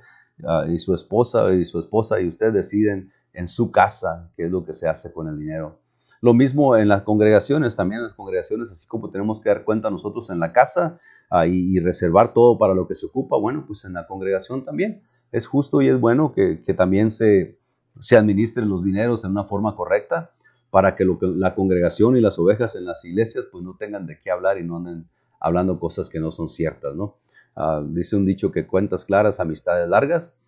[0.48, 4.52] ah, y su esposa y su esposa y usted deciden en su casa qué es
[4.52, 5.80] lo que se hace con el dinero.
[6.22, 9.89] Lo mismo en las congregaciones, también en las congregaciones, así como tenemos que dar cuenta
[9.89, 13.86] nosotros en la casa ah, y, reservar todo para lo que se ocupa, bueno, pues
[13.86, 15.02] en la congregación también.
[15.32, 17.59] Es justo y es bueno que, también se,
[17.99, 20.32] se administren los dineros en una forma correcta
[20.69, 24.07] para que, lo que la congregación y las ovejas en las iglesias pues no tengan
[24.07, 25.09] de qué hablar y no anden
[25.39, 27.17] hablando cosas que no son ciertas, ¿no?
[27.55, 30.39] Ah, dice un dicho que cuentas claras, amistades largas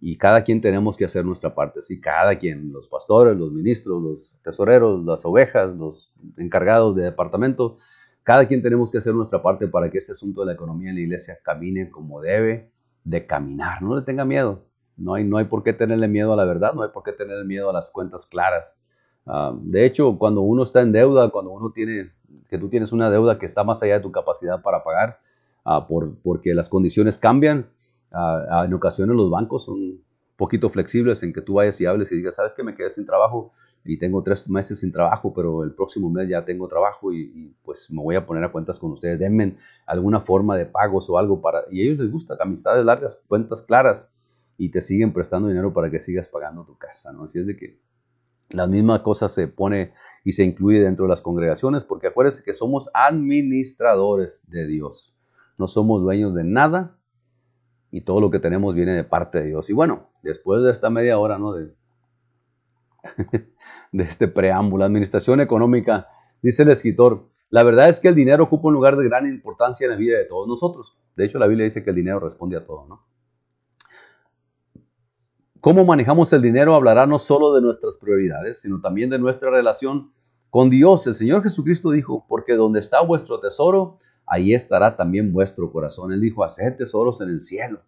[0.00, 2.00] y cada quien tenemos que hacer nuestra parte, ¿sí?
[2.00, 7.78] Cada quien, los pastores, los ministros, los tesoreros, las ovejas, los encargados de departamento,
[8.22, 10.96] cada quien tenemos que hacer nuestra parte para que este asunto de la economía en
[10.96, 12.70] la iglesia camine como debe
[13.06, 13.82] de caminar.
[13.82, 14.64] No le tenga miedo.
[14.96, 17.12] No hay, no hay por qué tenerle miedo a la verdad, no hay por qué
[17.12, 18.82] tenerle miedo a las cuentas claras.
[19.26, 22.12] Ah, de hecho, cuando uno está en deuda, cuando uno tiene,
[22.48, 25.20] que tú tienes una deuda que está más allá de tu capacidad para pagar,
[25.64, 27.68] uh, por, porque las condiciones cambian,
[28.64, 30.04] en ocasiones los bancos son un
[30.36, 33.04] poquito flexibles en que tú vayas y hables y digas, sabes que me quedé sin
[33.04, 33.52] trabajo
[33.86, 37.90] y tengo tres meses sin trabajo, pero el próximo mes ya tengo trabajo y, pues
[37.90, 39.18] me voy a poner a cuentas con ustedes.
[39.18, 39.56] Denme
[39.86, 41.64] alguna forma de pagos o algo para...
[41.70, 44.14] Y a ellos les gusta amistades largas, cuentas claras
[44.58, 47.24] y te siguen prestando dinero para que sigas pagando tu casa, ¿no?
[47.24, 47.78] Así es de que
[48.50, 49.92] la misma cosa se pone
[50.24, 55.16] y se incluye dentro de las congregaciones porque acuérdense que somos administradores de Dios.
[55.58, 56.96] No somos dueños de nada,
[57.90, 59.70] y todo lo que tenemos viene de parte de Dios.
[59.70, 61.54] Y bueno, después de esta media hora, ¿no?
[61.54, 61.74] De,
[63.92, 66.08] de este preámbulo, administración económica,
[66.42, 69.84] dice el escritor, la verdad es que el dinero ocupa un lugar de gran importancia
[69.84, 70.98] en la vida de todos nosotros.
[71.16, 73.06] De hecho, la Biblia dice que el dinero responde a todo, ¿no?
[75.60, 80.12] Cómo manejamos el dinero hablará no solo de nuestras prioridades, sino también de nuestra relación
[80.50, 81.06] con Dios.
[81.06, 86.12] El Señor Jesucristo dijo, porque donde está vuestro tesoro, ahí estará también vuestro corazón.
[86.12, 87.80] Él dijo, haced tesoros en el cielo,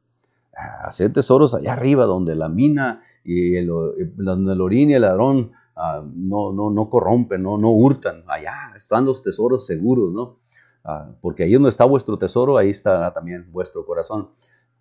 [0.83, 3.71] haced tesoros allá arriba, donde la mina y el,
[4.17, 8.25] donde el orín y el ladrón ah, no, no, no corrompen, no, no hurtan.
[8.27, 10.41] Allá están los tesoros seguros, ¿no?
[10.85, 14.31] Ah, porque ahí donde está vuestro tesoro, ahí estará también vuestro corazón.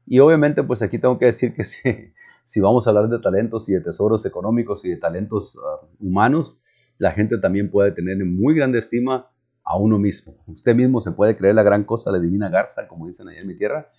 [0.06, 3.70] Y obviamente, pues aquí tengo que decir que si, si vamos a hablar de talentos
[3.70, 6.58] y de tesoros económicos y de talentos ah, humanos,
[6.98, 9.30] la gente también puede tener en muy grande estima
[9.64, 10.36] a uno mismo.
[10.48, 13.48] Usted mismo se puede creer la gran cosa, la divina garza, como dicen allá en
[13.48, 13.90] mi tierra,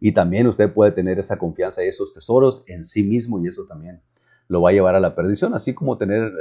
[0.00, 3.66] y también usted puede tener esa confianza y esos tesoros en sí mismo y eso
[3.66, 4.00] también
[4.48, 6.32] lo va a llevar a la perdición, así como tener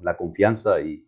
[0.00, 1.06] la, confianza y,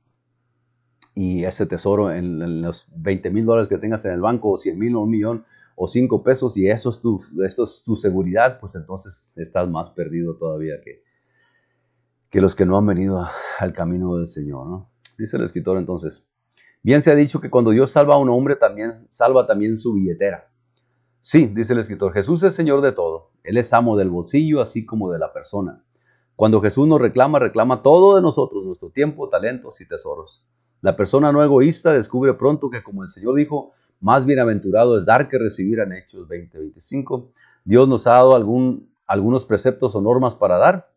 [1.14, 4.78] y, ese tesoro en, los 20 mil dólares que tengas en el banco, o 100
[4.78, 8.74] mil o un millón o 5 pesos y eso es, tu, es tu seguridad, pues
[8.74, 11.02] entonces estás más perdido todavía que,
[12.28, 13.26] que los que no han venido
[13.58, 14.66] al camino del Señor.
[14.66, 14.90] ¿no?
[15.18, 16.30] Dice el escritor entonces,
[16.82, 19.92] Bien se ha dicho que cuando Dios salva a un hombre, también salva también su
[19.92, 20.50] billetera.
[21.20, 23.32] Sí, dice el escritor, Jesús es Señor de todo.
[23.44, 25.84] Él es amo del bolsillo, así como de la persona.
[26.40, 30.46] Cuando Jesús nos reclama, reclama todo de nosotros, nuestro tiempo, talentos y tesoros.
[30.80, 35.28] La persona no egoísta descubre pronto que, como el Señor dijo, más bienaventurado es dar
[35.28, 37.28] que recibir en Hechos 20:25.
[37.66, 38.34] Dios nos ha dado
[39.06, 40.90] algunos preceptos o normas para dar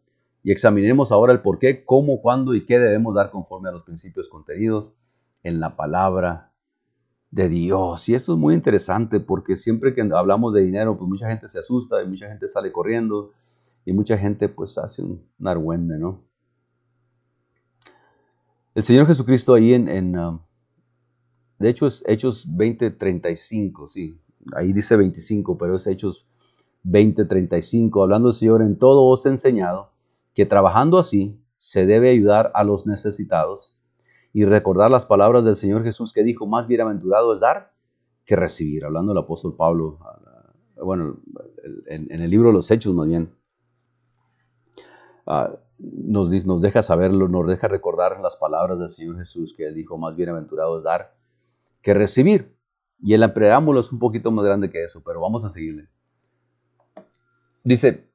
[0.44, 3.84] y examinemos ahora el por qué, cómo, cuándo y qué debemos dar conforme a los
[3.84, 4.96] principios contenidos
[5.44, 6.54] en la palabra
[7.32, 8.08] de Dios.
[8.08, 11.60] Y esto es muy interesante porque siempre que hablamos de dinero, pues mucha gente se
[11.60, 13.34] asusta y mucha gente sale corriendo
[13.86, 16.24] y mucha gente pues hace un, argüende, ¿no?
[18.76, 20.40] El Señor Jesucristo ahí en, um,
[21.60, 24.20] de hecho es Hechos 20:35, sí,
[24.56, 26.26] ahí dice 25, pero es Hechos
[26.84, 29.92] 20:35, hablando el Señor, en todo os he enseñado
[30.34, 33.78] que trabajando así se debe ayudar a los necesitados
[34.34, 37.72] y recordar las palabras del Señor Jesús que dijo, más bienaventurado es dar
[38.26, 40.00] que recibir, hablando el apóstol Pablo,
[40.84, 41.20] bueno,
[41.86, 43.32] en, el libro de los Hechos más bien,
[45.26, 50.16] ah, nos, deja saberlo, nos deja recordar las palabras del Señor Jesús que dijo, más
[50.16, 51.14] bienaventurado es dar
[51.82, 52.56] que recibir.
[53.02, 55.90] Y el preámbulo es un poquito más grande que eso, pero vamos a seguirle.
[57.64, 58.06] Dice,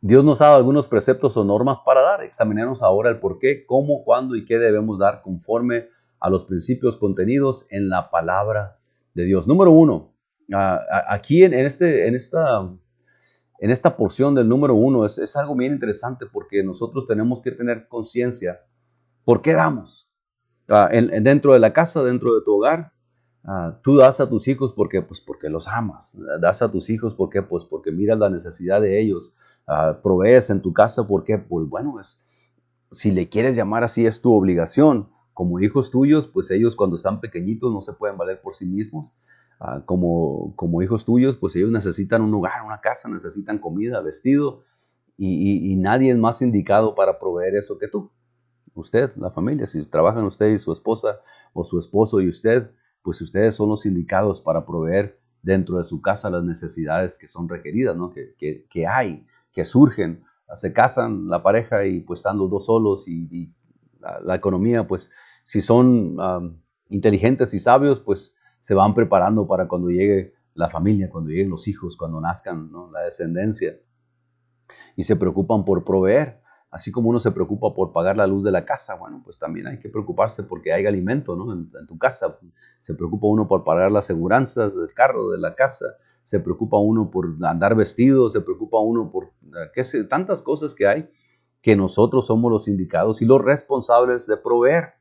[0.00, 2.22] Dios nos ha dado algunos preceptos o normas para dar.
[2.22, 5.88] Examinemos ahora el por qué, cómo, cuándo y qué debemos dar conforme
[6.18, 8.78] a los principios contenidos en la palabra
[9.14, 9.46] de Dios.
[9.46, 10.14] Número uno,
[11.08, 12.68] aquí en, este, en, esta,
[13.60, 17.86] en esta porción del número uno es, algo bien interesante porque nosotros tenemos que tener
[17.88, 18.60] conciencia
[19.24, 20.10] por qué damos.
[20.66, 22.92] dentro de la casa, dentro de tu hogar,
[23.42, 26.16] Ah, tú das a tus hijos porque, pues porque los amas.
[26.40, 29.34] Das a tus hijos porque, pues porque miras la necesidad de ellos.
[29.66, 32.20] Uh, provees en tu casa porque, pues bueno, es,
[32.90, 35.08] si le quieres llamar así, es tu obligación.
[35.32, 39.12] Como hijos tuyos, pues ellos cuando están pequeñitos no se pueden valer por sí mismos.
[39.60, 44.64] Ah, como, como hijos tuyos, pues ellos necesitan un lugar, una casa, necesitan comida, vestido,
[45.22, 48.10] y, nadie es más indicado para proveer eso que tú.
[48.74, 51.20] Usted, la familia, si trabajan usted y su esposa,
[51.52, 52.70] o su esposo y usted,
[53.02, 57.46] pues ustedes son los indicados para proveer dentro de su casa las necesidades que son
[57.46, 58.10] requeridas, ¿no?
[58.10, 60.24] que, que hay, que surgen
[60.56, 63.52] se casan la pareja y pues están dos solos y,
[64.00, 65.10] la, economía, pues
[65.44, 66.16] si son
[66.88, 71.68] inteligentes y sabios, pues se van preparando para cuando llegue la familia, cuando lleguen los
[71.68, 73.78] hijos, cuando nazcan la descendencia.
[74.96, 76.40] Y se preocupan por proveer.
[76.70, 79.66] Así como uno se preocupa por pagar la luz de la casa, bueno, pues también
[79.66, 81.52] hay que preocuparse porque hay alimento ¿no?
[81.52, 82.38] en, tu casa.
[82.80, 85.86] Se preocupa uno por pagar las aseguranzas del carro, de la casa.
[86.22, 90.76] Se preocupa uno por andar vestido, se preocupa uno por eh, qué sé, tantas cosas
[90.76, 91.10] que hay
[91.60, 94.94] que nosotros somos los indicados y los responsables de proveer.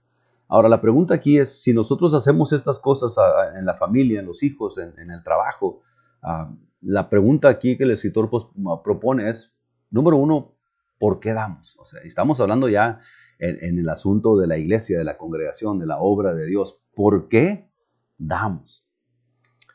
[0.52, 3.16] Ahora, la pregunta aquí es, si nosotros hacemos estas cosas
[3.56, 5.84] en la familia, en los hijos, en, el trabajo,
[6.24, 8.48] ah, la pregunta aquí que el escritor pues,
[8.84, 9.56] propone es,
[9.92, 10.56] número uno,
[10.98, 11.78] ¿por qué damos?
[11.80, 13.00] O sea, estamos hablando ya
[13.38, 16.82] en, el asunto de la iglesia, de la congregación, de la obra de Dios.
[16.96, 17.70] ¿Por qué
[18.18, 18.90] damos?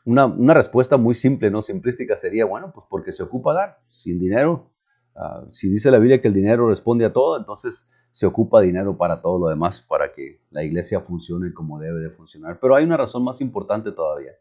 [0.03, 3.79] Una, respuesta muy simple, no simplística sería, bueno, pues porque se ocupa dar.
[3.87, 4.73] Sin dinero,
[5.15, 8.95] ah, si dice la Biblia que el dinero responde a todo, entonces se ocupa dinero
[8.95, 12.59] para todo lo demás, para que la iglesia funcione como debe de funcionar.
[12.61, 14.31] Pero hay una razón más importante todavía.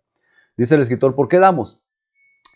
[0.56, 1.82] Dice el escritor, ¿por qué damos?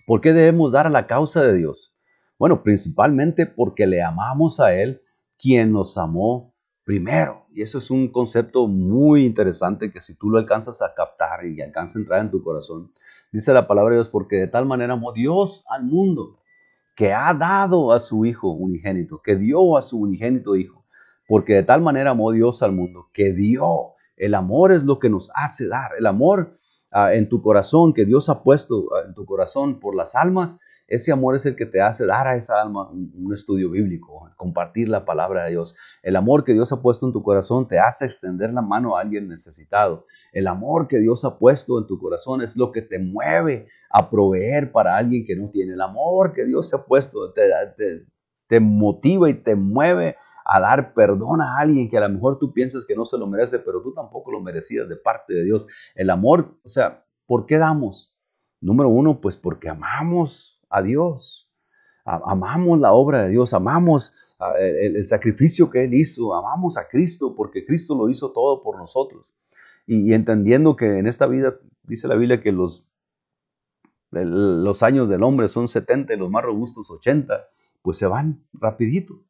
[0.07, 1.93] ¿Por qué debemos dar a la causa de Dios?
[2.39, 5.03] Bueno, principalmente porque le amamos a Él,
[5.37, 6.55] quien nos amó
[6.85, 7.47] primero.
[7.51, 11.61] Y eso es un concepto muy interesante que si tú lo alcanzas a captar y
[11.61, 12.93] alcanzas a entrar en tu corazón,
[13.33, 16.39] dice la palabra de Dios, porque de tal manera amó Dios al mundo,
[16.95, 20.85] que ha dado a su Hijo unigénito, que dio a su unigénito Hijo,
[21.29, 23.93] porque de tal manera amó Dios al mundo, que dio.
[24.17, 25.93] El amor es lo que nos hace dar.
[25.97, 26.57] El amor
[26.91, 30.59] ah, en tu corazón que Dios ha puesto ah, en tu corazón por las almas
[30.89, 34.89] ese amor es el que te hace dar a esa alma un, estudio bíblico, compartir
[34.89, 35.77] la palabra de Dios.
[36.03, 39.03] El amor que Dios ha puesto en tu corazón te hace extender la mano a
[39.03, 40.07] alguien necesitado.
[40.33, 44.09] El amor que Dios ha puesto en tu corazón es lo que te mueve a
[44.09, 45.75] proveer para alguien que no tiene.
[45.75, 47.43] El amor que Dios ha puesto te,
[48.47, 50.17] te motiva y te mueve
[50.51, 53.27] a dar perdón a alguien que a lo mejor tú piensas que no se lo
[53.27, 55.69] merece, pero tú tampoco lo merecías de parte de Dios.
[55.95, 58.17] El amor, o sea, ¿por qué damos?
[58.59, 61.53] Número uno, pues porque amamos a Dios.
[62.07, 67.67] Amamos la obra de Dios, amamos el, sacrificio que Él hizo, amamos a Cristo porque
[67.67, 69.37] Cristo lo hizo todo por nosotros.
[69.87, 72.87] Y, entendiendo que en esta vida, dice la Biblia que los,
[74.11, 77.47] los años del hombre son 70 y los más robustos 80,
[77.83, 79.28] pues se van rapidito.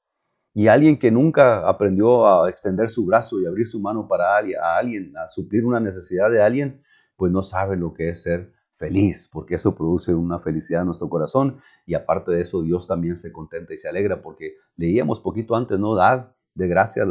[0.59, 4.77] Y alguien que nunca aprendió a extender su brazo y abrir su mano para a
[4.77, 6.83] alguien, a suplir una necesidad de alguien,
[7.15, 11.09] pues no sabe lo que es ser feliz, porque eso produce una felicidad en nuestro
[11.09, 15.55] corazón y aparte de eso Dios también se contenta y se alegra porque leíamos poquito
[15.55, 15.95] antes, ¿no?
[15.95, 17.05] Dar de gracia,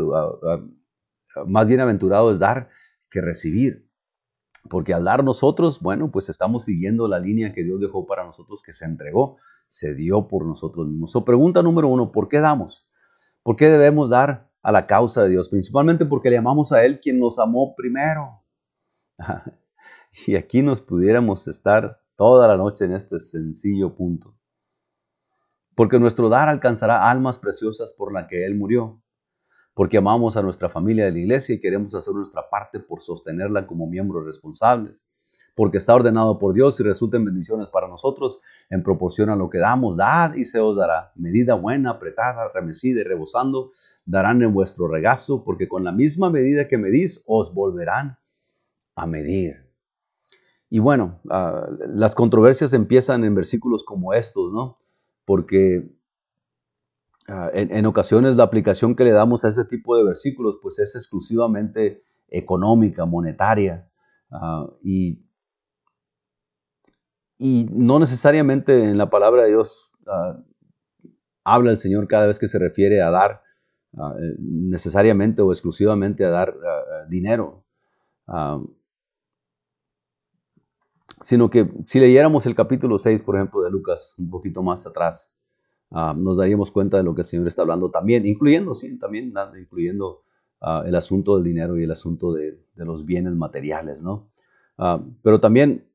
[1.45, 2.67] más bienaventurado es dar
[3.09, 3.89] que recibir.
[4.69, 8.61] Porque al dar nosotros, bueno, pues estamos siguiendo la línea que Dios dejó para nosotros,
[8.61, 9.37] que se entregó,
[9.69, 11.11] se dio por nosotros mismos.
[11.11, 12.86] So, pregunta número uno, ¿por qué damos?
[13.47, 15.47] ¿Por qué debemos dar a la causa de Dios?
[15.47, 18.43] Principalmente porque le amamos a Él quien nos amó primero.
[20.27, 24.37] Y aquí nos pudiéramos estar toda la noche en este sencillo punto.
[25.75, 29.01] Porque nuestro dar alcanzará almas preciosas por la que Él murió.
[29.73, 33.65] Porque amamos a nuestra familia de la iglesia y queremos hacer nuestra parte por sostenerla
[33.65, 35.09] como miembros responsables.
[35.57, 39.57] Porque está ordenado por Dios y resulten bendiciones para nosotros en proporción a lo que
[39.57, 39.97] damos.
[39.97, 41.11] Dad y se os dará.
[41.15, 43.71] Medida buena, apretada, remecida y rebosando,
[44.05, 48.19] darán en vuestro regazo, porque con la misma medida que medís, os volverán
[48.95, 49.67] a medir.
[50.69, 54.77] Y bueno, ah, las controversias empiezan en versículos como estos, ¿no?
[55.25, 55.89] Porque
[57.27, 60.95] ah, en, ocasiones la aplicación que le damos a ese tipo de versículos pues es
[60.95, 63.89] exclusivamente económica, monetaria,
[64.29, 65.26] ah, y,
[67.37, 69.93] y, no necesariamente en la palabra de Dios
[71.43, 73.41] habla el Señor cada vez que se refiere a dar
[74.39, 76.55] necesariamente o exclusivamente a dar
[77.09, 77.63] dinero
[81.21, 85.35] sino que si leyéramos el capítulo 6, por ejemplo, de Lucas, un poquito más atrás,
[85.91, 89.33] ah, nos daríamos cuenta de lo que el Señor está hablando también, incluyendo, sí, también
[89.59, 90.23] incluyendo
[90.61, 94.29] ah, el asunto del dinero y el asunto de, los bienes materiales, ¿no?
[94.77, 95.86] Ah, pero también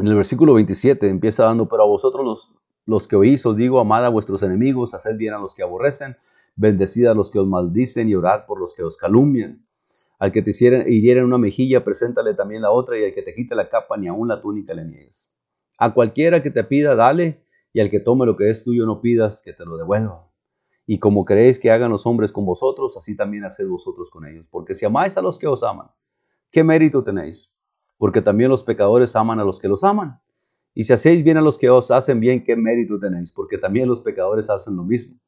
[0.00, 2.52] en el versículo 27 empieza dando, pero a vosotros los,
[2.86, 6.16] los que oís os digo, amad a vuestros enemigos, haced bien a los que aborrecen,
[6.56, 9.66] bendecid a los que os maldicen y orad por los que os calumnian.
[10.18, 13.54] Al que te hirieren una mejilla, preséntale también la otra, y al que te quite
[13.54, 15.32] la capa, ni aun la túnica le niegues.
[15.78, 17.42] A cualquiera que te pida, dale,
[17.72, 20.28] y al que tome lo que es tuyo, no pidas que te lo devuelva.
[20.86, 24.44] Y como queréis que hagan los hombres con vosotros, así también haced vosotros con ellos.
[24.50, 25.88] Porque si amáis a los que os aman,
[26.50, 27.50] ¿qué mérito tenéis?
[28.00, 30.22] Porque también los pecadores aman a los que los aman.
[30.74, 33.30] Y si hacéis bien a los que os hacen bien, ¿qué mérito tenéis?
[33.30, 35.20] Porque también los pecadores hacen lo mismo.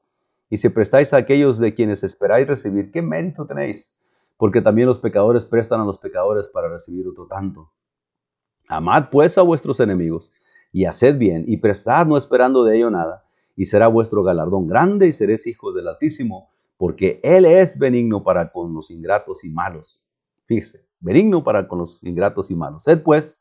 [0.48, 3.94] Y si prestáis a aquellos de quienes esperáis recibir, ¿qué mérito tenéis?
[4.38, 7.70] Porque también los pecadores prestan a los pecadores para recibir otro tanto.
[8.68, 10.32] Amad pues a vuestros enemigos
[10.72, 15.08] y haced bien y prestad no esperando de ello nada, y será vuestro galardón grande
[15.08, 16.48] y seréis hijos del Altísimo,
[16.78, 20.06] porque Él es benigno para con los ingratos y malos.
[20.46, 22.84] Fíjese, benigno para con los ingratos y malos.
[22.84, 23.40] Sed pues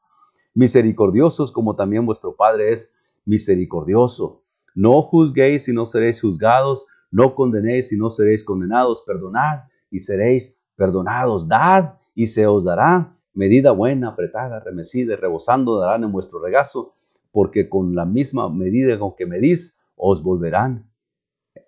[0.54, 2.94] misericordiosos como también vuestro Padre es
[3.26, 4.44] misericordioso.
[4.76, 10.58] No juzguéis y no seréis juzgados, no condenéis y no seréis condenados, perdonad y seréis
[10.76, 13.18] perdonados, dad y se os dará.
[13.34, 16.96] Medida buena, apretada, remecida y rebosando darán en vuestro regazo,
[17.32, 20.92] porque con la misma medida con que medís, os volverán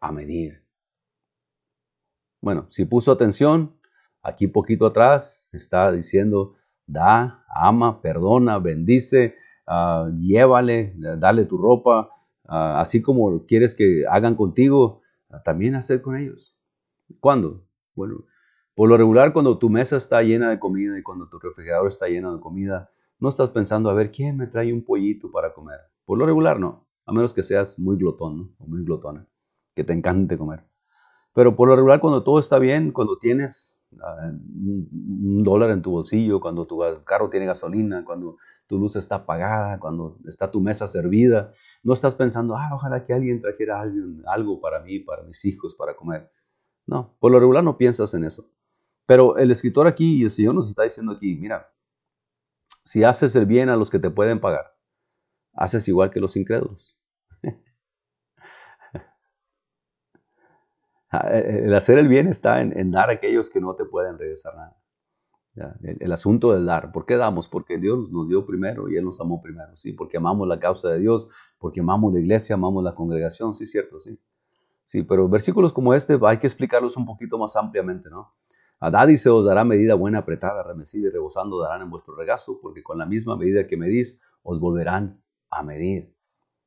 [0.02, 0.64] a medir.
[2.42, 3.78] Bueno, si puso atención,
[4.24, 6.56] aquí poquito atrás está diciendo,
[6.88, 9.36] da, ama, perdona, bendice,
[9.68, 12.10] uh, llévale, dale tu ropa,
[12.46, 16.58] uh, así como quieres que hagan contigo, uh, también hacer con ellos.
[17.20, 17.68] ¿Cuándo?
[17.96, 18.26] Bueno,
[18.76, 22.08] por lo regular cuando tu mesa está llena de comida y cuando tu refrigerador está
[22.08, 25.80] lleno de comida, no estás pensando a ver quién me trae un pollito para comer.
[26.06, 29.28] Por lo regular no, a menos que seas muy glotón o muy glotona,
[29.76, 30.66] que te encante comer.
[31.34, 35.92] Pero por lo regular cuando todo está bien, cuando tienes ah, un dólar en tu
[35.92, 38.38] bolsillo, cuando tu carro tiene gasolina, cuando
[38.68, 41.52] tu luz está apagada, cuando está tu mesa servida,
[41.84, 43.84] no estás pensando, ah, ojalá que alguien trajera
[44.26, 46.32] algo para mí, para mis hijos, para comer.
[46.86, 48.50] No, por lo regular no piensas en eso.
[49.06, 51.72] Pero el escritor aquí y el Señor nos está diciendo aquí, mira,
[52.84, 54.76] si haces el bien a los que te pueden pagar,
[55.54, 56.98] haces igual que los incrédulos.
[61.32, 65.78] El hacer el bien está en, dar a aquellos que no te pueden regresar nada.
[65.82, 66.92] el, asunto del dar.
[66.92, 67.48] ¿Por qué damos?
[67.48, 69.76] Porque Dios nos dio primero y Él nos amó primero.
[69.78, 73.54] Sí, porque amamos la causa de Dios, porque amamos la iglesia, amamos la congregación.
[73.56, 74.20] Sí, cierto, sí.
[74.86, 78.34] Sí, pero versículos como este hay que explicarlos un poquito más ampliamente, ¿no?
[78.80, 82.60] A Dadi se os dará medida buena, apretada, remecida y rebosando darán en vuestro regazo,
[82.62, 86.13] porque con la misma medida que medís, os volverán a medir.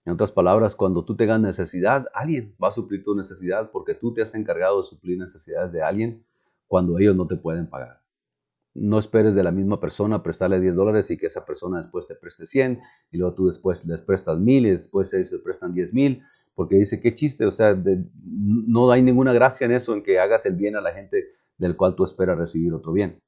[0.06, 4.14] En otras palabras, cuando tú tengas necesidad, alguien va a suplir tu necesidad porque tú
[4.14, 6.24] te has encargado de suplir necesidades de alguien
[6.68, 8.00] cuando ellos no te pueden pagar.
[8.72, 12.14] No esperes de la misma persona prestarle 10 dólares y que esa persona después te
[12.14, 12.80] preste 100
[13.10, 16.22] y luego tú después les prestas 1000 y después ellos te prestan 10 mil
[16.54, 17.76] porque dice, qué chiste, o sea,
[18.24, 21.26] no hay ninguna gracia en eso, en que hagas el bien a la gente
[21.58, 23.20] del cual tú esperas recibir otro bien.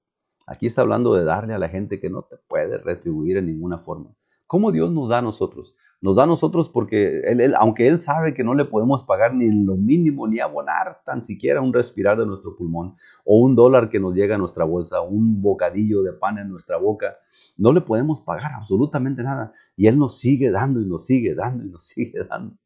[0.46, 3.78] Aquí está hablando de darle a la gente que no te puede retribuir en ninguna
[3.78, 4.14] forma.
[4.46, 5.74] ¿Cómo Dios nos da a nosotros?
[6.00, 9.50] Nos da a nosotros porque él, aunque Él sabe que no le podemos pagar ni
[9.64, 13.98] lo mínimo, ni abonar tan siquiera un respirar de nuestro pulmón, o un dólar que
[13.98, 17.18] nos llega a nuestra bolsa, un bocadillo de pan en nuestra boca,
[17.56, 19.52] no le podemos pagar absolutamente nada.
[19.76, 22.56] Y Él nos sigue dando y nos sigue dando y nos sigue dando.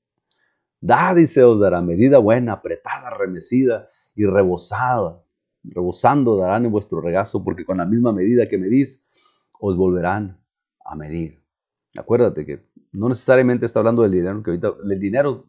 [0.80, 5.22] Da, dice, os dará medida buena, apretada, remecida y rebosada
[5.64, 9.04] rebosando darán en vuestro regazo, porque con la misma medida que medís,
[9.60, 10.40] os volverán
[10.84, 11.40] a medir.
[11.96, 15.49] Acuérdate que no necesariamente está hablando del dinero, que ahorita el dinero,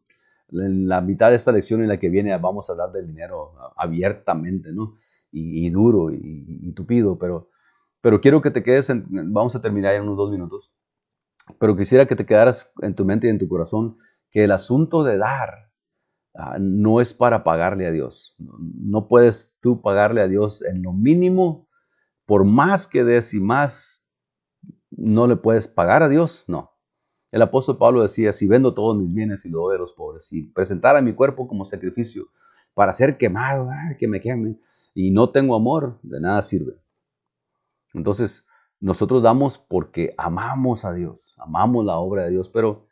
[0.52, 3.54] en la mitad de esta lección en la que viene vamos a hablar del dinero
[3.76, 4.96] abiertamente, ¿no?
[5.32, 7.50] Y, duro y, tupido, pero,
[8.02, 10.72] pero quiero que te quedes, vamos a terminar en unos dos minutos,
[11.60, 13.98] pero quisiera que te quedaras en tu mente y en tu corazón
[14.30, 15.64] que el asunto de dar
[16.36, 18.36] Ah, no es para pagarle a Dios.
[18.40, 21.68] No puedes tú pagarle a Dios en lo mínimo,
[22.26, 24.08] por más que des y más,
[24.90, 26.72] no le puedes pagar a Dios, no.
[27.34, 30.26] El apóstol Pablo decía, si vendo todos mis bienes y lo doy a los pobres,
[30.26, 32.30] si presentara mi cuerpo como sacrificio
[32.74, 33.70] para ser quemado,
[34.00, 34.60] que me quemen,
[34.94, 36.74] y no tengo amor, de nada sirve.
[37.94, 38.46] Entonces,
[38.80, 42.88] nosotros damos porque amamos a Dios, amamos la obra de Dios, pero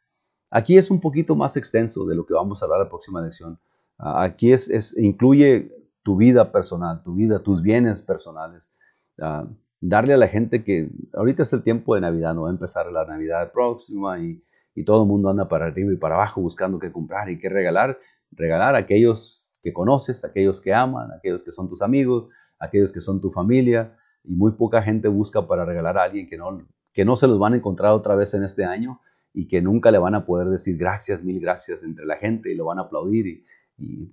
[0.52, 3.58] Aquí es un poquito más extenso de lo que vamos a hablar la próxima lección.
[3.98, 5.74] Ah, aquí es, incluye
[6.04, 8.74] tu vida personal, tu vida, tus bienes personales.
[9.22, 9.48] Ah,
[9.82, 12.90] darle a la gente que ahorita es el tiempo de Navidad, no va a empezar
[12.92, 14.42] la Navidad próxima y,
[14.86, 18.00] todo el mundo anda para arriba y para abajo buscando qué comprar y qué regalar.
[18.32, 23.00] Regalar a aquellos que conoces, aquellos que aman, aquellos que son tus amigos, aquellos que
[23.00, 23.96] son tu familia.
[24.24, 27.38] Y muy poca gente busca para regalar a alguien que no, que no se los
[27.38, 29.02] van a encontrar otra vez en este año
[29.34, 32.56] y que nunca le van a poder decir gracias, mil gracias entre la gente y
[32.56, 33.46] lo van a aplaudir y,
[33.78, 34.10] Y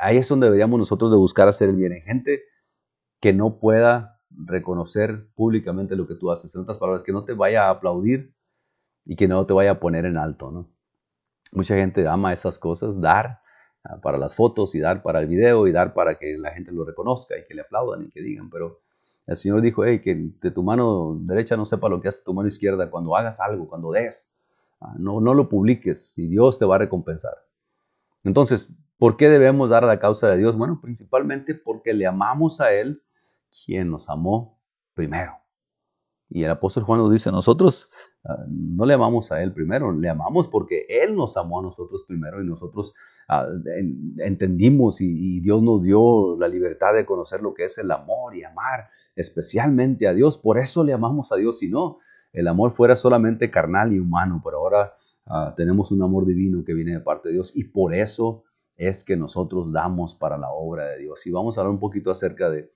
[0.00, 1.92] ahí es donde deberíamos nosotros de buscar hacer el bien.
[1.92, 2.42] en gente
[3.20, 6.54] que no pueda reconocer públicamente lo que tú haces.
[6.54, 8.34] En otras palabras, que no te vaya a aplaudir
[9.04, 10.70] y que no te vaya a poner en alto, ¿no?
[11.52, 13.40] Mucha gente ama esas cosas, dar
[13.84, 16.72] ah, para las fotos y dar para el video y dar para que la gente
[16.72, 18.80] lo reconozca y que le aplaudan y que digan, pero
[19.26, 22.34] el Señor dijo, hey, que de tu mano derecha no sepa lo que hace tu
[22.34, 24.32] mano izquierda cuando hagas algo, cuando des.
[24.80, 27.34] Ah, no, no lo publiques y Dios te va a recompensar.
[28.24, 30.56] Entonces, ¿por qué debemos dar a la causa de Dios?
[30.56, 33.03] Bueno, principalmente porque le amamos a Él,
[33.64, 34.60] quien nos amó
[34.94, 35.44] primero.
[36.30, 37.88] Y el apóstol Juan nos dice, nosotros
[38.24, 42.04] ah, no le amamos a Él primero, le amamos porque Él nos amó a nosotros
[42.08, 42.94] primero y nosotros
[43.28, 43.46] ah,
[44.18, 48.42] entendimos y, Dios nos dio la libertad de conocer lo que es el amor y
[48.42, 50.38] amar especialmente a Dios.
[50.38, 51.98] Por eso le amamos a Dios, si no,
[52.32, 54.94] el amor fuera solamente carnal y humano, pero ahora
[55.26, 58.44] ah, tenemos un amor divino que viene de parte de Dios y por eso
[58.76, 61.26] es que nosotros damos para la obra de Dios.
[61.26, 62.72] Y vamos a hablar un poquito acerca de,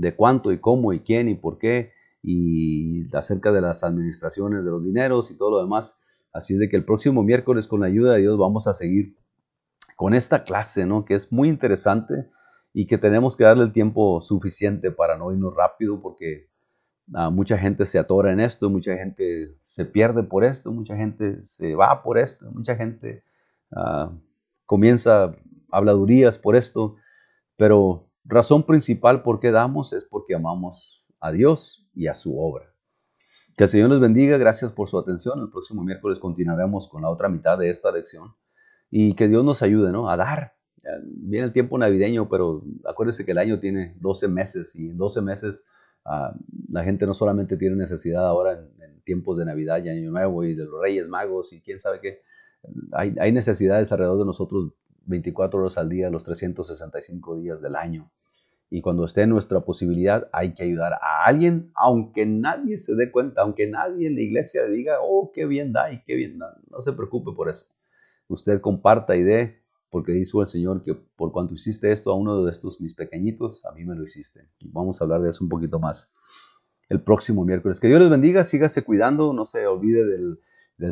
[0.00, 1.92] de cuánto y cómo y quién y por qué
[2.22, 5.98] y acerca de las administraciones de los dineros y todo lo demás.
[6.32, 9.16] Así es de que el próximo miércoles, con la ayuda de Dios, vamos a seguir
[9.96, 11.04] con esta clase, ¿no?
[11.04, 12.30] Que es muy interesante
[12.72, 16.48] y que tenemos que darle el tiempo suficiente para no irnos rápido porque
[17.14, 21.44] ah, mucha gente se atora en esto, mucha gente se pierde por esto, mucha gente
[21.44, 23.24] se va por esto, mucha gente
[23.72, 24.10] uh,
[24.66, 25.36] comienza
[25.70, 26.96] habladurías por esto,
[27.56, 32.74] pero razón principal por qué damos es porque amamos a Dios y a su obra.
[33.56, 35.40] Que el Señor les bendiga, gracias por su atención.
[35.40, 38.34] El próximo miércoles continuaremos con la otra mitad de esta lección
[38.90, 40.08] y que Dios nos ayude ¿no?
[40.08, 40.54] a dar.
[41.04, 45.20] Viene el tiempo navideño, pero acuérdense que el año tiene 12 meses y en 12
[45.20, 45.66] meses
[46.06, 46.34] ah,
[46.72, 50.54] la gente no solamente tiene necesidad ahora en, tiempos de Navidad y Año Nuevo y
[50.54, 52.20] de los Reyes Magos y quién sabe qué.
[52.92, 54.72] Hay, hay necesidades alrededor de nosotros
[55.06, 58.10] 24 horas al día, los 365 días del año.
[58.72, 63.10] Y cuando esté en nuestra posibilidad, hay que ayudar a alguien, aunque nadie se dé
[63.10, 66.56] cuenta, aunque nadie en la iglesia diga, oh, qué bien da y qué bien da.
[66.70, 67.66] No se preocupe por eso.
[68.28, 69.60] Usted comparta y dé,
[69.90, 73.64] porque dijo el Señor que por cuanto hiciste esto a uno de estos mis pequeñitos,
[73.64, 74.48] a mí me lo hiciste.
[74.60, 76.12] Y vamos a hablar de eso un poquito más
[76.88, 77.80] el próximo miércoles.
[77.80, 80.38] Que Dios les bendiga, sígase cuidando, no se olvide del,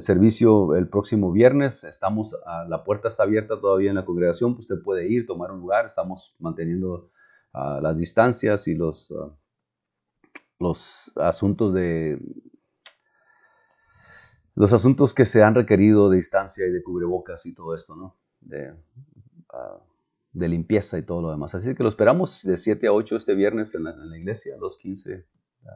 [0.01, 1.85] servicio el próximo viernes.
[1.85, 5.61] Estamos, a, la puerta está abierta todavía en la congregación, usted puede ir, tomar un
[5.61, 7.11] lugar, estamos manteniendo
[7.53, 9.37] las distancias y los, ah,
[10.59, 12.19] los asuntos de
[14.55, 18.17] los asuntos que se han requerido de distancia y de cubrebocas y todo esto, ¿no?
[18.41, 18.75] De,
[19.53, 19.79] ah,
[20.33, 21.55] de limpieza y todo lo demás.
[21.55, 24.57] Así que lo esperamos de 7 a 8 este viernes en la, en la iglesia,
[24.59, 25.25] 2.15,
[25.63, 25.69] uh,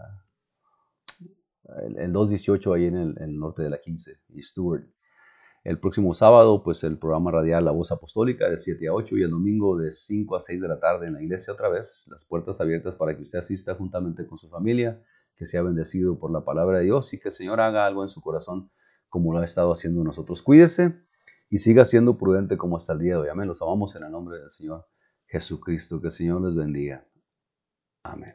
[1.86, 4.84] el, el 2.18 ahí en el, el, norte de la 15 y Stewart.
[5.64, 9.22] El próximo sábado, pues el programa radial La Voz Apostólica de 7 a 8 y
[9.22, 12.06] el domingo de 5 a 6 de la tarde en la iglesia otra vez.
[12.10, 15.00] Las puertas abiertas para que usted asista juntamente con su familia,
[15.36, 18.08] que sea bendecido por la palabra de Dios y que el Señor haga algo en
[18.08, 18.72] su corazón
[19.08, 20.42] como lo ha estado haciendo nosotros.
[20.42, 21.00] Cuídese
[21.48, 23.28] y siga siendo prudente como hasta el día de hoy.
[23.28, 23.46] Amén.
[23.46, 24.86] Los amamos en el nombre del Señor
[25.26, 26.00] Jesucristo.
[26.00, 27.06] Que el Señor les bendiga.
[28.02, 28.30] Amén.